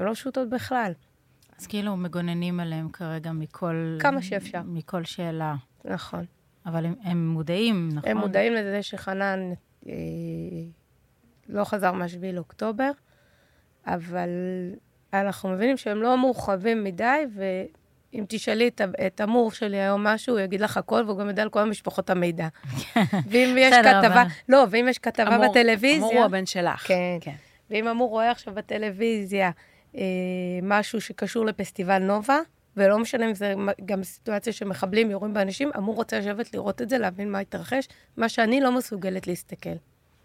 לא 0.00 0.12
פשוטות 0.14 0.48
בכלל, 0.50 0.92
אז 1.58 1.66
כאילו 1.66 1.96
מגוננים 1.96 2.60
עליהם 2.60 2.88
כרגע 2.88 3.32
מכל... 3.32 3.96
כמה 4.00 4.22
שאפשר. 4.22 4.62
מכל 4.64 5.04
שאלה. 5.04 5.54
נכון. 5.84 6.24
אבל 6.66 6.86
הם, 6.86 6.94
הם 7.02 7.28
מודעים, 7.28 7.88
נכון? 7.92 8.10
הם 8.10 8.16
מודעים 8.16 8.52
לזה 8.52 8.82
שחנן 8.82 9.52
אה, 9.86 9.92
לא 11.48 11.64
חזר 11.64 11.92
מה-7 11.92 12.32
לאוקטובר, 12.32 12.90
אבל 13.86 14.28
אנחנו 15.12 15.48
מבינים 15.48 15.76
שהם 15.76 16.02
לא 16.02 16.16
מורחבים 16.16 16.84
מדי, 16.84 17.24
ואם 18.12 18.24
תשאלי 18.28 18.70
את, 19.06 19.20
המור 19.20 19.52
שלי 19.52 19.76
היום 19.76 20.06
משהו, 20.06 20.34
הוא 20.34 20.40
יגיד 20.40 20.60
לך 20.60 20.76
הכל, 20.76 21.02
והוא 21.06 21.18
גם 21.18 21.28
יודע 21.28 21.42
על 21.42 21.48
כל 21.48 21.60
המשפחות 21.60 22.10
המידע. 22.10 22.48
ואם 23.30 23.56
יש 23.58 23.74
כתבה, 23.74 24.24
לא, 24.48 24.64
ואם 24.70 24.86
יש 24.88 24.98
כתבה 24.98 25.36
אמור- 25.36 25.50
בטלוויזיה... 25.50 25.98
אמור 25.98 26.12
הוא 26.14 26.24
הבן 26.24 26.46
שלך. 26.46 26.86
כן. 26.86 27.18
כן. 27.20 27.34
ואם 27.70 27.88
אמור 27.88 28.10
רואה 28.10 28.30
עכשיו 28.30 28.54
בטלוויזיה 28.54 29.50
אה, 29.96 30.02
משהו 30.62 31.00
שקשור 31.00 31.46
לפסטיבל 31.46 31.98
נובה, 31.98 32.38
ולא 32.76 32.98
משנה 32.98 33.26
אם 33.28 33.34
זה 33.34 33.54
גם 33.84 34.04
סיטואציה 34.04 34.52
שמחבלים 34.52 35.10
יורים 35.10 35.34
באנשים, 35.34 35.70
אמור 35.76 35.94
רוצה 35.94 36.18
לשבת 36.18 36.54
לראות 36.54 36.82
את 36.82 36.88
זה, 36.88 36.98
להבין 36.98 37.32
מה 37.32 37.38
התרחש, 37.38 37.88
מה 38.16 38.28
שאני 38.28 38.60
לא 38.60 38.72
מסוגלת 38.72 39.26
להסתכל. 39.26 39.74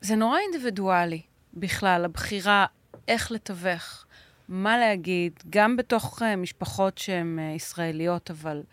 זה 0.01 0.15
נורא 0.15 0.39
אינדיבידואלי 0.39 1.21
בכלל, 1.53 2.05
הבחירה 2.05 2.65
איך 3.07 3.31
לתווך, 3.31 4.05
מה 4.47 4.77
להגיד, 4.77 5.33
גם 5.49 5.77
בתוך 5.77 6.21
uh, 6.21 6.25
משפחות 6.37 6.97
שהן 6.97 7.39
uh, 7.39 7.55
ישראליות, 7.55 8.31
אבל 8.31 8.63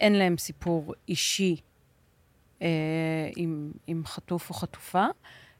אין 0.00 0.12
להן 0.12 0.36
סיפור 0.36 0.94
אישי 1.08 1.56
uh, 2.58 2.62
עם, 3.36 3.72
עם 3.86 4.02
חטוף 4.06 4.48
או 4.48 4.54
חטופה, 4.54 5.06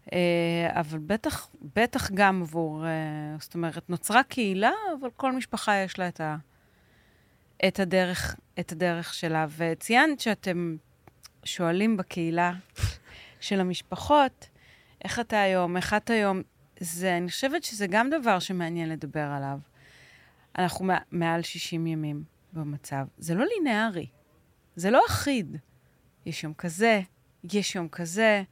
uh, 0.07 0.11
אבל 0.67 0.99
בטח, 0.99 1.49
בטח 1.77 2.11
גם 2.11 2.43
עבור, 2.43 2.85
uh, 2.85 3.43
זאת 3.43 3.55
אומרת, 3.55 3.91
נוצרה 3.91 4.23
קהילה, 4.23 4.73
אבל 5.01 5.09
כל 5.17 5.33
משפחה 5.33 5.77
יש 5.77 5.99
לה 5.99 6.09
את, 6.09 6.21
ה, 6.21 6.37
את, 7.69 7.81
הדרך, 7.81 8.37
את 8.61 8.73
הדרך 8.73 9.15
שלה. 9.15 9.47
וציינת 9.57 10.21
שאתם 10.21 10.77
שואלים 11.45 11.97
בקהילה 11.97 12.53
של 13.41 13.61
המשפחות, 13.61 14.49
איך 15.05 15.21
אתה 15.21 15.41
היום, 15.41 15.77
איך 15.77 15.95
את 15.95 16.11
היום, 16.11 16.43
זה, 16.85 17.17
אני 17.17 17.29
חושבת 17.31 17.65
שזה 17.65 17.87
גם 17.87 18.11
דבר 18.11 18.39
שמעניין 18.39 18.89
לדבר 18.89 19.21
עליו. 19.37 19.59
אנחנו 20.59 20.85
מע- 20.85 20.99
מעל 21.11 21.43
60 21.43 21.87
ימים 21.87 22.25
במצב. 22.53 23.07
זה 23.19 23.35
לא 23.35 23.45
לינארי, 23.57 24.07
זה 24.77 24.91
לא 24.91 25.03
אחיד. 25.09 25.57
יש 26.27 26.45
יום 26.45 26.55
כזה, 26.55 27.01
יש 27.53 27.75
יום 27.75 27.89
כזה. 27.89 28.43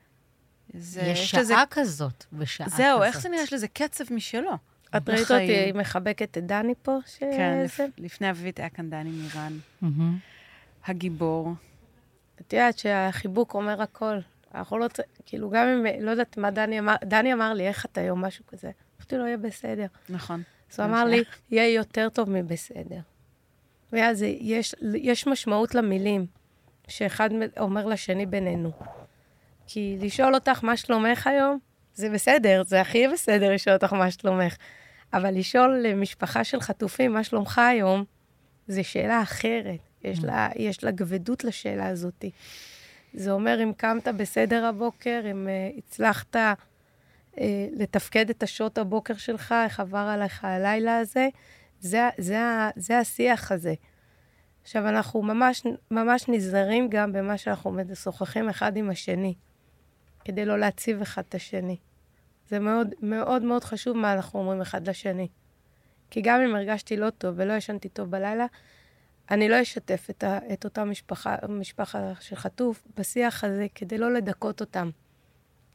זה, 0.75 1.01
יש 1.01 1.35
לזה- 1.35 1.55
שעה 1.55 1.65
כזאת 1.71 2.25
ושעה 2.33 2.67
כזאת. 2.67 2.77
זהו, 2.77 3.03
איך 3.03 3.21
זה 3.21 3.29
נראה? 3.29 3.43
יש 3.43 3.53
לזה 3.53 3.69
קצב 3.69 4.05
משלו. 4.15 4.53
את 4.97 5.09
ראית. 5.09 5.31
אותי 5.31 5.73
מחבקת 5.75 6.39
את 6.39 6.47
דני 6.47 6.75
פה? 6.83 6.99
ש... 7.07 7.19
כן, 7.19 7.61
לפ, 7.65 7.77
זה? 7.77 7.87
לפני 7.99 8.31
אביבית 8.31 8.59
היה 8.61 8.69
כאן 8.69 8.91
דני 8.91 9.11
מירן, 9.11 9.59
מהמם. 9.83 10.19
הגיבור. 10.87 11.53
את 12.41 12.53
יודעת 12.53 12.79
שהחיבוק 12.79 13.55
אומר 13.55 13.83
הכל. 13.83 14.19
אנחנו 14.55 14.79
לא 14.79 14.89
צריכים, 14.89 15.15
כאילו, 15.27 15.51
גם 15.51 15.67
אם, 15.67 15.87
לא 16.01 16.11
יודעת 16.11 16.37
מה 16.37 16.51
דני 16.51 16.79
אמר, 16.79 16.95
דני 17.05 17.33
אמר 17.33 17.53
לי, 17.55 17.69
איך 17.69 17.85
אתה 17.85 18.01
היום, 18.01 18.25
משהו 18.25 18.47
כזה. 18.47 18.71
אמרתי 18.99 19.17
לו, 19.17 19.27
יהיה 19.27 19.37
בסדר. 19.37 19.87
נכון. 20.09 20.43
אז 20.73 20.81
הוא 20.81 20.87
אמר 20.87 21.05
לי, 21.05 21.23
יהיה 21.51 21.75
יותר 21.75 22.09
טוב 22.09 22.31
מבסדר. 22.31 23.01
ואז 23.93 24.23
יש, 24.23 24.75
יש 24.95 25.27
משמעות 25.27 25.75
למילים 25.75 26.27
שאחד 26.89 27.31
אומר 27.61 27.87
לשני 27.87 28.27
בינינו. 28.27 28.73
כי 29.67 29.97
לשאול 30.01 30.35
אותך 30.35 30.65
מה 30.65 30.77
שלומך 30.77 31.27
היום, 31.27 31.59
זה 31.95 32.11
בסדר, 32.11 32.63
זה 32.67 32.81
הכי 32.81 33.09
בסדר 33.09 33.53
לשאול 33.55 33.77
אותך 33.77 33.93
מה 33.93 34.11
שלומך. 34.11 34.57
אבל 35.13 35.39
לשאול 35.39 35.79
למשפחה 35.83 36.45
של 36.45 36.61
חטופים 36.61 37.13
מה 37.13 37.25
שלומך 37.25 37.59
היום, 37.59 38.05
זו 38.69 38.85
שאלה 38.85 39.23
אחרת. 39.23 39.81
יש 40.05 40.25
לה, 40.25 40.49
יש 40.57 40.85
לה 40.85 40.93
כבדות 40.93 41.45
לשאלה 41.45 41.87
הזאת. 41.87 42.25
זה 43.15 43.33
אומר 43.33 43.63
אם 43.63 43.73
קמת 43.77 44.09
בסדר 44.09 44.65
הבוקר, 44.65 45.21
אם 45.31 45.47
uh, 45.47 45.79
הצלחת 45.79 46.37
uh, 46.37 47.39
לתפקד 47.73 48.31
את 48.31 48.43
השעות 48.43 48.79
הבוקר 48.79 49.15
שלך, 49.15 49.55
איך 49.65 49.81
עבר 49.81 49.99
עליך 49.99 50.45
הלילה 50.45 50.99
הזה, 50.99 51.29
זה, 51.81 52.09
זה, 52.19 52.39
זה 52.77 52.99
השיח 52.99 53.53
הזה. 53.53 53.75
עכשיו, 54.63 54.89
אנחנו 54.89 55.23
ממש, 55.23 55.63
ממש 55.91 56.25
נזהרים 56.29 56.89
גם 56.91 57.13
במה 57.13 57.39
שאנחנו 57.39 57.73
משוחחים 57.73 58.49
אחד 58.49 58.77
עם 58.77 58.91
השני, 58.91 59.35
כדי 60.25 60.45
לא 60.45 60.59
להציב 60.59 61.01
אחד 61.01 61.23
את 61.29 61.35
השני. 61.35 61.77
זה 62.49 62.59
מאוד 62.59 62.95
מאוד 63.03 63.43
מאוד 63.43 63.65
חשוב 63.65 63.97
מה 63.97 64.13
אנחנו 64.13 64.39
אומרים 64.39 64.61
אחד 64.61 64.89
לשני. 64.89 65.29
כי 66.11 66.21
גם 66.21 66.41
אם 66.41 66.55
הרגשתי 66.55 66.97
לא 66.97 67.11
טוב 67.11 67.35
ולא 67.39 67.53
ישנתי 67.53 67.89
טוב 67.89 68.11
בלילה, 68.11 68.47
אני 69.33 69.49
לא 69.49 69.63
אשתף 69.63 70.07
את, 70.11 70.25
ה, 70.25 70.39
את 70.53 70.65
אותה 70.65 70.85
משפחה, 70.85 71.37
משפחה 71.49 72.13
של 72.21 72.37
חטוף 72.37 72.83
בשיח 72.97 73.45
הזה 73.45 73.67
כדי 73.75 73.99
לא 73.99 74.13
לדכות 74.13 74.61
אותם. 74.61 74.91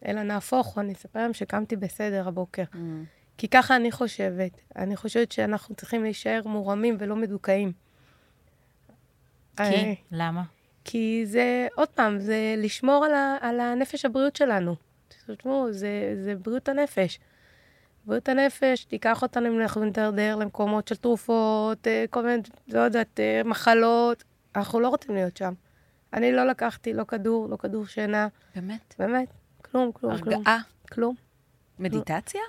אלא 0.05 0.23
נהפוך 0.23 0.67
הוא, 0.67 0.81
אני 0.81 0.93
אספר 0.93 1.19
להם 1.19 1.33
שקמתי 1.33 1.75
בסדר 1.75 2.27
הבוקר. 2.27 2.63
כי 3.37 3.47
ככה 3.47 3.75
אני 3.75 3.91
חושבת. 3.91 4.51
אני 4.75 4.95
חושבת 4.95 5.31
שאנחנו 5.31 5.75
צריכים 5.75 6.03
להישאר 6.03 6.41
מורמים 6.45 6.97
ולא 6.99 7.15
מדוכאים. 7.15 7.71
כי? 9.57 9.63
אה, 9.63 9.93
למה? 10.11 10.43
כי 10.85 11.23
זה, 11.25 11.67
עוד 11.75 11.89
פעם, 11.89 12.19
זה 12.19 12.55
לשמור 12.57 13.05
על, 13.05 13.13
ה, 13.13 13.37
על 13.41 13.59
הנפש 13.59 14.05
הבריאות 14.05 14.35
שלנו. 14.35 14.75
תשמעו, 15.07 15.73
זה, 15.73 16.15
זה 16.23 16.35
בריאות 16.35 16.69
הנפש. 16.69 17.19
בריאות 18.07 18.29
הנפש 18.29 18.83
תיקח 18.83 19.21
אותנו 19.21 19.47
אם 19.47 19.61
אנחנו 19.61 19.85
נדרדר 19.85 20.35
למקומות 20.35 20.87
של 20.87 20.95
תרופות, 20.95 21.87
אה, 21.87 22.05
כל 22.09 22.25
מיני, 22.25 22.41
לא 22.67 22.79
יודעת, 22.79 23.19
אה, 23.19 23.41
מחלות. 23.45 24.23
אנחנו 24.55 24.79
לא 24.79 24.87
רוצים 24.89 25.15
להיות 25.15 25.37
שם. 25.37 25.53
אני 26.13 26.31
לא 26.31 26.43
לקחתי 26.47 26.93
לא 26.93 27.03
כדור, 27.03 27.49
לא 27.49 27.57
כדור 27.57 27.87
שינה, 27.87 28.27
באמת? 28.55 28.95
באמת, 28.99 29.27
כלום, 29.61 29.91
כלום, 29.91 30.17
כלום. 30.17 30.33
הרגעה? 30.33 30.57
כלום. 30.91 31.15
מדיטציה? 31.79 32.41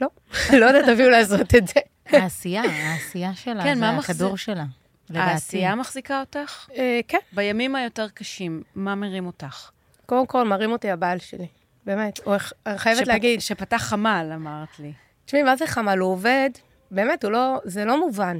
לא, 0.00 0.08
לא 0.60 0.66
יודעת 0.66 0.88
אפילו 0.88 1.10
לעשות 1.10 1.54
את 1.54 1.68
זה. 1.68 1.80
העשייה, 2.06 2.62
העשייה 2.62 3.34
שלה, 3.34 3.62
כן, 3.62 3.78
זה 3.78 3.88
הכדור 3.88 4.36
שלה. 4.36 4.64
לדעתי. 5.10 5.30
העשייה 5.30 5.74
מחזיקה 5.74 6.20
אותך? 6.20 6.68
אה, 6.76 7.00
כן, 7.08 7.18
בימים 7.32 7.76
היותר 7.76 8.08
קשים, 8.08 8.62
מה 8.74 8.94
מרים 8.94 9.26
אותך? 9.26 9.70
קודם 10.06 10.26
כל, 10.26 10.48
מרים 10.48 10.72
אותי 10.72 10.90
הבעל 10.90 11.18
שלי. 11.18 11.46
באמת, 11.86 12.20
הוא, 12.24 12.34
אני 12.66 12.78
חייבת 12.78 13.00
שפ- 13.04 13.08
להגיד, 13.08 13.40
שפתח 13.40 13.76
חמ"ל, 13.76 14.30
אמרת 14.34 14.78
לי. 14.78 14.92
תשמעי, 15.24 15.42
מה 15.42 15.56
זה 15.56 15.66
חמ"ל? 15.66 15.98
הוא 15.98 16.12
עובד, 16.12 16.50
באמת, 16.90 17.24
הוא 17.24 17.32
לא, 17.32 17.60
זה 17.64 17.84
לא 17.84 18.00
מובן. 18.00 18.38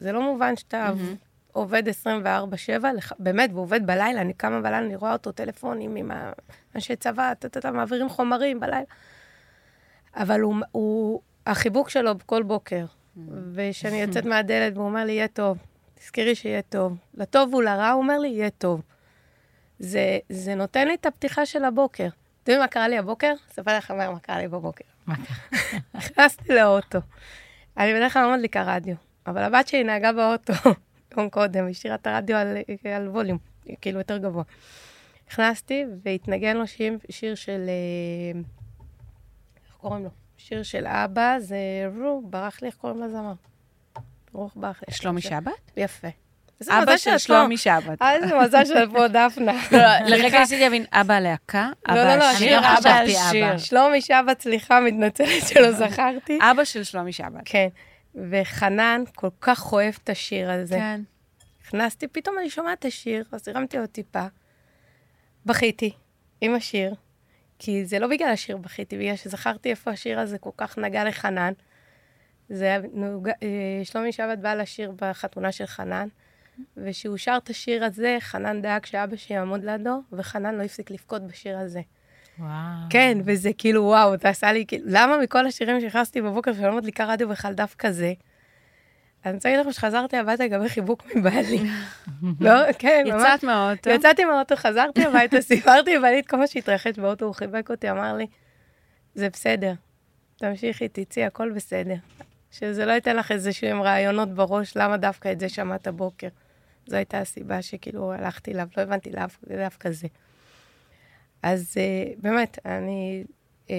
זה 0.00 0.12
לא 0.12 0.22
מובן 0.22 0.56
שאתה 0.56 0.90
עובד 1.52 1.82
24-7, 1.88 1.92
לח- 2.96 3.12
באמת, 3.18 3.50
והוא 3.52 3.62
עובד 3.62 3.86
בלילה, 3.86 4.20
אני 4.20 4.32
קמה 4.32 4.60
בלילה, 4.60 4.78
אני 4.78 4.96
רואה 4.96 5.12
אותו 5.12 5.32
טלפונים 5.32 5.96
עם 5.96 6.10
אנשי 6.74 6.96
צבא, 6.96 7.34
טה-טה-טה, 7.34 7.70
מעבירים 7.70 8.08
חומרים 8.08 8.60
בלילה. 8.60 8.82
אבל 10.16 10.40
הוא, 10.40 10.54
הוא, 10.72 11.20
החיבוק 11.46 11.90
שלו 11.90 12.12
כל 12.26 12.42
בוקר, 12.42 12.84
וכשאני 13.52 14.02
יוצאת 14.02 14.24
מהדלת 14.32 14.72
והוא 14.74 14.86
אומר 14.86 15.04
לי, 15.04 15.12
יהיה 15.12 15.28
טוב, 15.28 15.58
תזכרי 15.94 16.34
שיהיה 16.34 16.62
טוב. 16.62 16.96
לטוב 17.14 17.54
ולרע, 17.54 17.90
הוא 17.90 18.02
אומר 18.02 18.18
לי, 18.18 18.28
יהיה 18.28 18.50
טוב. 18.50 18.82
זה, 19.78 20.18
זה 20.28 20.54
נותן 20.54 20.88
לי 20.88 20.94
את 20.94 21.06
הפתיחה 21.06 21.46
של 21.46 21.64
הבוקר. 21.64 22.08
אתם 22.42 22.52
יודעים 22.52 22.60
מה 22.60 22.68
קרה 22.68 22.88
לי 22.88 22.98
הבוקר? 22.98 23.34
אספר 23.50 23.94
מהר 23.94 24.10
מה 24.10 24.20
קרה 24.20 24.38
לי 24.38 24.48
בבוקר. 24.48 24.84
מה 25.06 25.14
קרה? 25.16 25.78
נכנסתי 25.94 26.54
לאוטו. 26.54 26.98
אני 27.76 27.94
בדרך 27.94 28.12
כלל 28.12 28.22
לא 28.22 28.36
מדליקה 28.36 28.62
רדיו, 28.66 28.96
אבל 29.26 29.42
הבת 29.42 29.68
שלי 29.68 29.84
נהגה 29.84 30.12
באוטו 30.12 30.52
יום 31.16 31.30
קודם, 31.30 31.68
השאירה 31.68 31.96
את 31.96 32.06
הרדיו 32.06 32.36
על, 32.36 32.56
על 32.94 33.08
ווליום, 33.08 33.38
כאילו 33.80 33.98
יותר 33.98 34.18
גבוה. 34.18 34.42
נכנסתי 35.30 35.84
והתנגן 36.02 36.56
לו 36.56 36.66
שיר, 36.66 36.98
שיר 37.10 37.34
של... 37.34 37.64
אה, 37.68 38.40
איך 39.66 39.76
קוראים 39.76 40.04
לו? 40.04 40.10
שיר 40.36 40.62
של 40.62 40.86
אבא, 40.86 41.36
זה... 41.38 41.56
רו, 42.00 42.22
ברח 42.30 42.62
לי, 42.62 42.68
איך 42.68 42.76
קוראים 42.76 43.02
לזמר? 43.02 43.32
ברוך 44.32 44.52
ברח 44.56 44.82
לי. 44.88 44.94
שלומי 44.94 45.20
שבת? 45.20 45.70
יפה. 45.76 46.08
איזה 46.60 46.78
אבא 46.78 46.82
מזל 46.82 46.96
של 46.96 47.18
שלומי. 47.18 47.56
שבת. 47.56 48.02
אה, 48.02 48.14
איזה 48.14 48.38
מזל 48.38 48.64
שאת 48.64 48.88
פה, 48.92 49.08
דפנה. 49.08 49.52
לא, 49.72 50.16
לרגע 50.16 50.40
ניסיתי 50.40 50.60
להבין, 50.60 50.84
אבא 50.92 51.14
הלהקה, 51.14 51.70
לא, 51.88 51.92
אבא 51.92 52.04
לא, 52.04 52.14
לא, 52.16 52.24
השיר, 52.24 52.58
אני 52.58 52.66
לא 52.66 52.78
אבא 52.78 52.90
השיר. 52.90 53.48
אבא. 53.50 53.58
שלומי 53.58 54.00
שבת, 54.00 54.40
סליחה, 54.40 54.80
מתנצלת 54.80 55.46
שלא 55.48 55.72
זכרתי. 55.72 56.38
אבא 56.42 56.64
של 56.64 56.84
שלומי 56.84 57.12
שבת. 57.12 57.42
כן. 57.44 57.68
וחנן 58.30 59.02
כל 59.14 59.28
כך 59.40 59.72
אוהב 59.72 59.94
את 60.04 60.10
השיר 60.10 60.50
הזה. 60.50 60.74
כן. 60.74 61.00
נכנסתי, 61.64 62.08
פתאום 62.08 62.38
אני 62.38 62.50
שומעת 62.50 62.78
את 62.78 62.84
השיר, 62.84 63.24
אז 63.32 63.48
הרמתי 63.48 63.78
עוד 63.78 63.88
טיפה. 63.88 64.26
בכיתי 65.46 65.90
עם 66.40 66.54
השיר, 66.54 66.94
כי 67.58 67.84
זה 67.84 67.98
לא 67.98 68.06
בגלל 68.06 68.28
השיר 68.28 68.56
בכיתי, 68.56 68.98
בגלל 68.98 69.16
שזכרתי 69.16 69.70
איפה 69.70 69.90
השיר 69.90 70.20
הזה 70.20 70.38
כל 70.38 70.50
כך 70.56 70.78
נגע 70.78 71.04
לחנן. 71.04 71.52
זה 72.48 72.64
היה, 72.64 72.78
נוג... 72.92 73.28
אה, 73.28 73.80
שלומי 73.84 74.12
שבת 74.12 74.38
בא 74.38 74.54
לשיר 74.54 74.92
בחתונה 74.96 75.52
של 75.52 75.66
חנן, 75.66 76.08
וכשהוא 76.76 77.16
שר 77.16 77.38
את 77.44 77.50
השיר 77.50 77.84
הזה, 77.84 78.16
חנן 78.20 78.62
דאג 78.62 78.86
שאבא 78.86 79.16
שלי 79.16 79.36
יעמוד 79.36 79.64
לידו, 79.64 80.02
וחנן 80.12 80.54
לא 80.54 80.62
הפסיק 80.62 80.90
לבכות 80.90 81.26
בשיר 81.26 81.58
הזה. 81.58 81.80
וואו. 82.38 82.50
כן, 82.90 83.18
וזה 83.24 83.50
כאילו, 83.58 83.82
וואו, 83.82 84.16
זה 84.22 84.28
עשה 84.28 84.52
לי, 84.52 84.64
כאילו, 84.68 84.84
למה 84.86 85.18
מכל 85.18 85.46
השירים 85.46 85.80
שנכנסתי 85.80 86.22
בבוקר 86.22 86.52
שלא 86.52 86.76
מדליקה 86.76 87.04
רדיו 87.04 87.28
בכלל 87.28 87.52
דווקא 87.52 87.90
זה? 87.90 88.12
אני 89.26 89.34
רוצה 89.34 89.48
להגיד 89.48 89.60
לכם 89.60 89.72
שחזרתי 89.72 90.16
הביתה 90.16 90.44
לגבי 90.44 90.68
חיבוק 90.68 91.02
מבעלי. 91.14 91.60
לא, 92.40 92.72
כן, 92.78 93.04
ממש. 93.06 93.22
יצאת 93.22 93.44
מהאוטו. 93.44 93.90
יצאתי 93.90 94.24
מהאוטו, 94.24 94.56
חזרתי 94.56 95.04
הביתה, 95.04 95.40
סיפרתי 95.50 95.96
לבעלי 95.96 96.18
את 96.18 96.26
כל 96.26 96.36
מה 96.36 96.46
שהתרחש 96.46 96.98
באוטו, 96.98 97.24
הוא 97.24 97.34
חיבק 97.34 97.70
אותי, 97.70 97.90
אמר 97.90 98.14
לי, 98.14 98.26
זה 99.14 99.28
בסדר, 99.30 99.72
תמשיכי, 100.36 100.88
תצאי, 100.88 101.24
הכל 101.24 101.50
בסדר. 101.50 101.94
שזה 102.50 102.86
לא 102.86 102.92
ייתן 102.92 103.16
לך 103.16 103.32
איזה 103.32 103.52
שהם 103.52 103.82
רעיונות 103.82 104.34
בראש, 104.34 104.76
למה 104.76 104.96
דווקא 104.96 105.32
את 105.32 105.40
זה 105.40 105.48
שמעת 105.48 105.88
בוקר. 105.88 106.28
זו 106.88 106.96
הייתה 106.96 107.18
הסיבה 107.18 107.62
שכאילו 107.62 108.12
הלכתי 108.12 108.52
אליו, 108.52 108.68
לא 108.76 108.82
הבנתי 108.82 109.10
לאו, 109.10 109.24
דווקא 109.48 109.90
זה. 109.90 110.08
אז 111.42 111.74
uh, 111.74 112.20
באמת, 112.22 112.58
אני 112.64 113.24
uh, 113.66 113.70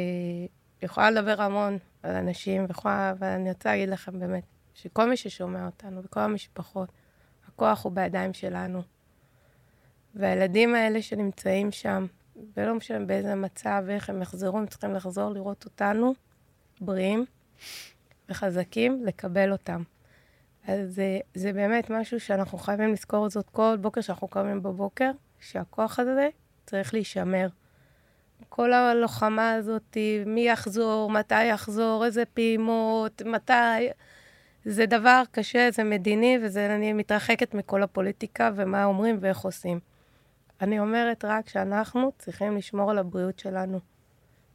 יכולה 0.82 1.12
לדבר 1.12 1.42
המון 1.42 1.78
על 2.04 2.16
אנשים, 2.16 2.66
ויכולה, 2.68 3.12
אבל 3.12 3.28
אני 3.28 3.50
רוצה 3.50 3.70
להגיד 3.70 3.90
לכם 3.90 4.20
באמת, 4.20 4.44
שכל 4.74 5.10
מי 5.10 5.18
ששומע 5.18 5.66
אותנו, 5.66 6.04
וכל 6.04 6.20
המשפחות, 6.20 6.90
הכוח 7.48 7.84
הוא 7.84 7.92
בידיים 7.92 8.34
שלנו. 8.34 8.82
והילדים 10.16 10.76
האלה 10.76 11.02
שנמצאים 11.02 11.72
שם, 11.72 12.06
ולא 12.58 12.76
משנה 12.76 13.06
באיזה 13.06 13.36
מצב 13.36 13.84
ואיך 13.86 14.10
הם 14.10 14.22
יחזרו, 14.22 14.58
הם 14.58 14.68
צריכים 14.68 14.94
לחזור 14.94 15.30
לראות 15.30 15.66
אותנו 15.66 16.14
בריאים 16.82 17.26
וחזקים, 18.30 19.06
לקבל 19.06 19.52
אותם. 19.52 19.84
אז 20.68 20.96
זה, 20.96 21.20
זה 21.34 21.54
באמת 21.54 21.90
משהו 21.90 22.20
שאנחנו 22.20 22.58
חייבים 22.58 22.92
לזכור 22.94 23.30
זאת 23.30 23.50
כל 23.50 23.78
בוקר 23.82 24.02
שאנחנו 24.02 24.28
קמים 24.28 24.64
בבוקר, 24.64 25.12
שהכוח 25.40 26.00
הזה 26.00 26.30
צריך 26.66 26.94
להישמר. 26.94 27.48
כל 28.50 28.74
הלוחמה 28.74 29.54
הזאת, 29.54 29.98
מי 30.26 30.48
יחזור, 30.48 31.12
מתי 31.12 31.46
יחזור, 31.46 32.06
איזה 32.06 32.26
פעימות, 32.26 33.22
מתי... 33.22 33.90
זה 34.66 34.86
דבר 34.86 35.24
קשה, 35.32 35.72
זה 35.72 35.84
מדיני, 35.84 36.38
ואני 36.54 36.94
מתרחקת 36.94 37.54
מכל 37.54 37.84
הפוליטיקה 37.84 38.52
ומה 38.56 38.86
אומרים 38.86 39.18
ואיך 39.20 39.40
עושים. 39.40 39.80
אני 40.62 40.80
אומרת 40.80 41.26
רק 41.26 41.50
שאנחנו 41.50 42.12
צריכים 42.18 42.58
לשמור 42.58 42.92
על 42.92 42.98
הבריאות 42.98 43.40
שלנו. 43.40 43.80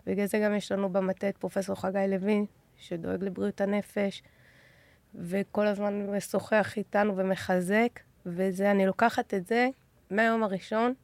בגלל 0.07 0.27
זה 0.27 0.39
גם 0.39 0.55
יש 0.55 0.73
לנו 0.73 0.89
במטה 0.89 1.29
את 1.29 1.39
פרופסור 1.39 1.77
חגי 1.77 2.07
לוין, 2.09 2.45
שדואג 2.77 3.25
לבריאות 3.25 3.61
הנפש, 3.61 4.23
וכל 5.15 5.67
הזמן 5.67 6.07
משוחח 6.17 6.77
איתנו 6.77 7.17
ומחזק, 7.17 8.01
וזה, 8.27 8.71
אני 8.71 8.87
לוקחת 8.87 9.35
את 9.35 9.47
זה 9.47 9.69
מהיום 10.11 10.43
הראשון 10.43 10.95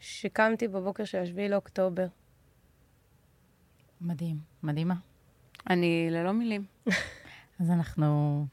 שקמתי 0.00 0.68
בבוקר 0.68 1.04
של 1.04 1.26
7 1.26 1.48
לאוקטובר. 1.48 2.06
מדהים, 4.00 4.36
מדהימה. 4.62 4.94
אני 5.70 6.08
ללא 6.10 6.32
מילים. 6.32 6.64
אז 7.60 7.70
אנחנו 7.70 8.46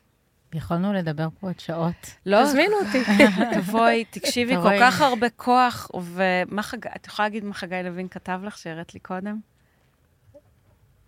יכולנו 0.53 0.93
לדבר 0.93 1.27
פה 1.39 1.47
עוד 1.47 1.59
שעות. 1.59 2.15
לא, 2.25 2.43
תזמינו 2.43 2.75
אותי. 2.75 3.03
תבואי, 3.59 4.05
תקשיבי, 4.05 4.55
כל. 4.55 4.79
כך 4.79 5.01
הרבה 5.01 5.29
כוח, 5.29 5.91
ומה 6.03 6.63
חגי, 6.63 6.89
את 6.95 7.07
יכולה 7.07 7.27
להגיד 7.27 7.43
מה 7.43 7.53
חגי 7.53 7.81
לוין 7.83 8.07
כתב 8.07 8.39
לך, 8.43 8.57
שהראית 8.57 8.93
לי 8.93 8.99
קודם? 8.99 9.39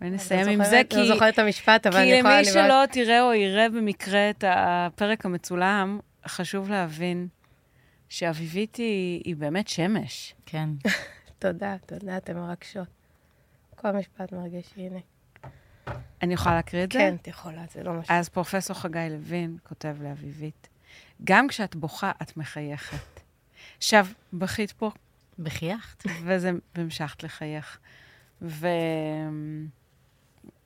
ונסיים 0.01 0.47
עם 0.47 0.63
זה, 0.63 0.81
כי... 0.89 0.95
לא 0.95 1.07
זוכרת 1.07 1.33
את 1.33 1.39
המשפט, 1.39 1.87
אבל 1.87 1.97
אני 1.97 2.11
כי 2.11 2.15
יכולה... 2.17 2.33
למי 2.33 2.49
אני 2.49 2.53
שלא 2.53 2.83
תראה 2.91 3.21
או 3.21 3.33
יראה 3.33 3.69
במקרה 3.69 4.29
את 4.29 4.43
הפרק 4.47 5.25
המצולם, 5.25 5.99
חשוב 6.27 6.69
להבין 6.69 7.27
שאביבית 8.09 8.75
היא, 8.75 9.21
היא 9.25 9.35
באמת 9.35 9.67
שמש. 9.67 10.35
כן. 10.45 10.69
תודה, 11.39 11.75
תודה, 11.85 12.17
אתן 12.17 12.37
מרגשות. 12.37 12.87
כל 13.75 13.91
משפט 13.91 14.31
מרגש, 14.31 14.73
הנה. 14.77 14.99
אני 16.21 16.33
יכולה 16.33 16.55
להקריא 16.55 16.83
את 16.83 16.91
זה? 16.91 16.99
כן, 16.99 17.15
את 17.21 17.27
יכולה, 17.27 17.63
זה 17.73 17.83
לא 17.83 17.93
משהו. 17.93 18.15
אז 18.15 18.29
פרופסור 18.29 18.75
חגי 18.75 19.07
לוין 19.09 19.57
כותב 19.63 19.95
לאביבית, 20.01 20.67
גם 21.23 21.47
כשאת 21.47 21.75
בוכה, 21.75 22.11
את 22.21 22.37
מחייכת. 22.37 23.19
עכשיו, 23.77 24.07
בכית 24.33 24.71
פה, 24.71 24.91
בחייכת. 25.39 26.03
וזה, 26.25 26.51
והמשכת 26.75 27.23
לחייך. 27.23 27.79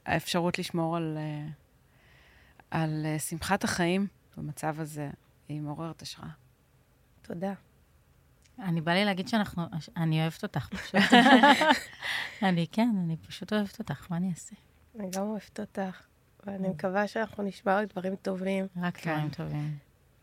והאפשרות 0.07 0.59
לשמור 0.59 0.97
על, 0.97 1.17
אה, 1.17 1.47
על 2.71 3.05
אה, 3.05 3.19
שמחת 3.19 3.63
החיים 3.63 4.07
במצב 4.37 4.79
הזה, 4.79 5.09
היא 5.49 5.61
מעוררת 5.61 6.01
השראה. 6.01 6.29
תודה. 7.21 7.53
אני 8.59 8.81
בא 8.81 8.91
לי 8.91 9.05
להגיד 9.05 9.27
שאנחנו, 9.27 9.63
אני 9.97 10.21
אוהבת 10.21 10.43
אותך 10.43 10.67
פשוט. 10.67 11.01
אני 12.49 12.67
כן, 12.71 12.89
אני 13.03 13.17
פשוט 13.17 13.53
אוהבת 13.53 13.79
אותך, 13.79 14.11
מה 14.11 14.17
אני 14.17 14.29
אעשה? 14.29 14.55
אני 14.99 15.09
גם 15.09 15.23
אוהבת 15.23 15.59
אותך, 15.59 16.01
ואני 16.45 16.69
מקווה 16.69 17.07
שאנחנו 17.07 17.43
נשמע 17.43 17.77
רק 17.77 17.87
דברים 17.89 18.15
טובים, 18.15 18.67
רק 18.81 18.97
כן. 18.97 19.11
דברים 19.13 19.29
טובים. 19.29 19.77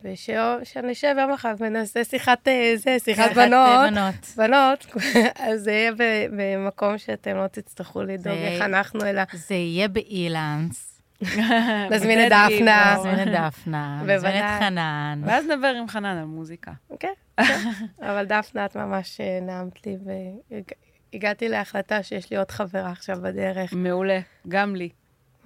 ושנשב 0.05 1.15
יום 1.21 1.33
אחד 1.33 1.55
ונעשה 1.59 2.05
שיחת, 2.05 2.49
אה, 2.49 2.73
זה, 2.77 2.97
שיחת 2.99 3.23
שיחת, 3.25 3.37
בנות. 3.37 3.53
אה, 3.69 3.91
בנות. 3.91 4.15
בנות, 4.37 4.87
אז 5.49 5.61
זה 5.61 5.73
יהיה 5.73 5.93
במקום 6.37 6.99
שאתם 6.99 7.37
לא 7.37 7.47
תצטרכו 7.47 8.03
לדאוג 8.03 8.37
זה- 8.39 8.49
איך 8.49 8.63
אנחנו, 8.63 9.05
אלא... 9.05 9.23
זה 9.33 9.55
יהיה 9.55 9.89
באילנס, 9.89 11.03
נזמין 11.93 12.27
את 12.27 12.33
דפנה. 12.33 12.95
נזמין 12.99 13.21
את 13.23 13.29
דפנה, 13.41 14.03
נזמין. 14.07 14.33
את 14.37 14.61
חנן. 14.61 15.23
ואז 15.27 15.45
נדבר 15.47 15.67
עם 15.79 15.89
חנן 15.89 16.17
על 16.19 16.25
מוזיקה. 16.25 16.73
כן, 17.01 17.09
כן. 17.37 17.59
אבל 18.01 18.25
דפנה, 18.25 18.65
את 18.65 18.77
ממש 18.77 19.21
אה, 19.21 19.39
נעמת 19.43 19.87
לי, 19.87 19.97
והגעתי 21.13 21.49
להחלטה 21.49 22.03
שיש 22.03 22.31
לי 22.31 22.37
עוד 22.37 22.51
חברה 22.51 22.91
עכשיו 22.91 23.19
בדרך. 23.23 23.73
מעולה, 23.73 24.19
גם 24.49 24.77
לי. 24.77 24.89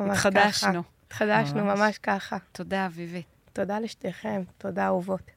ממש 0.01 0.19
ככה. 0.19 0.29
התחדשנו. 0.29 0.83
התחדשנו, 1.07 1.65
ממש. 1.65 1.79
ממש 1.79 1.99
ככה. 1.99 2.37
תודה, 2.53 2.87
אביבי. 2.87 3.23
תודה 3.57 3.79
לשתיכם, 3.79 4.43
תודה 4.59 4.87
אהובות. 4.87 5.31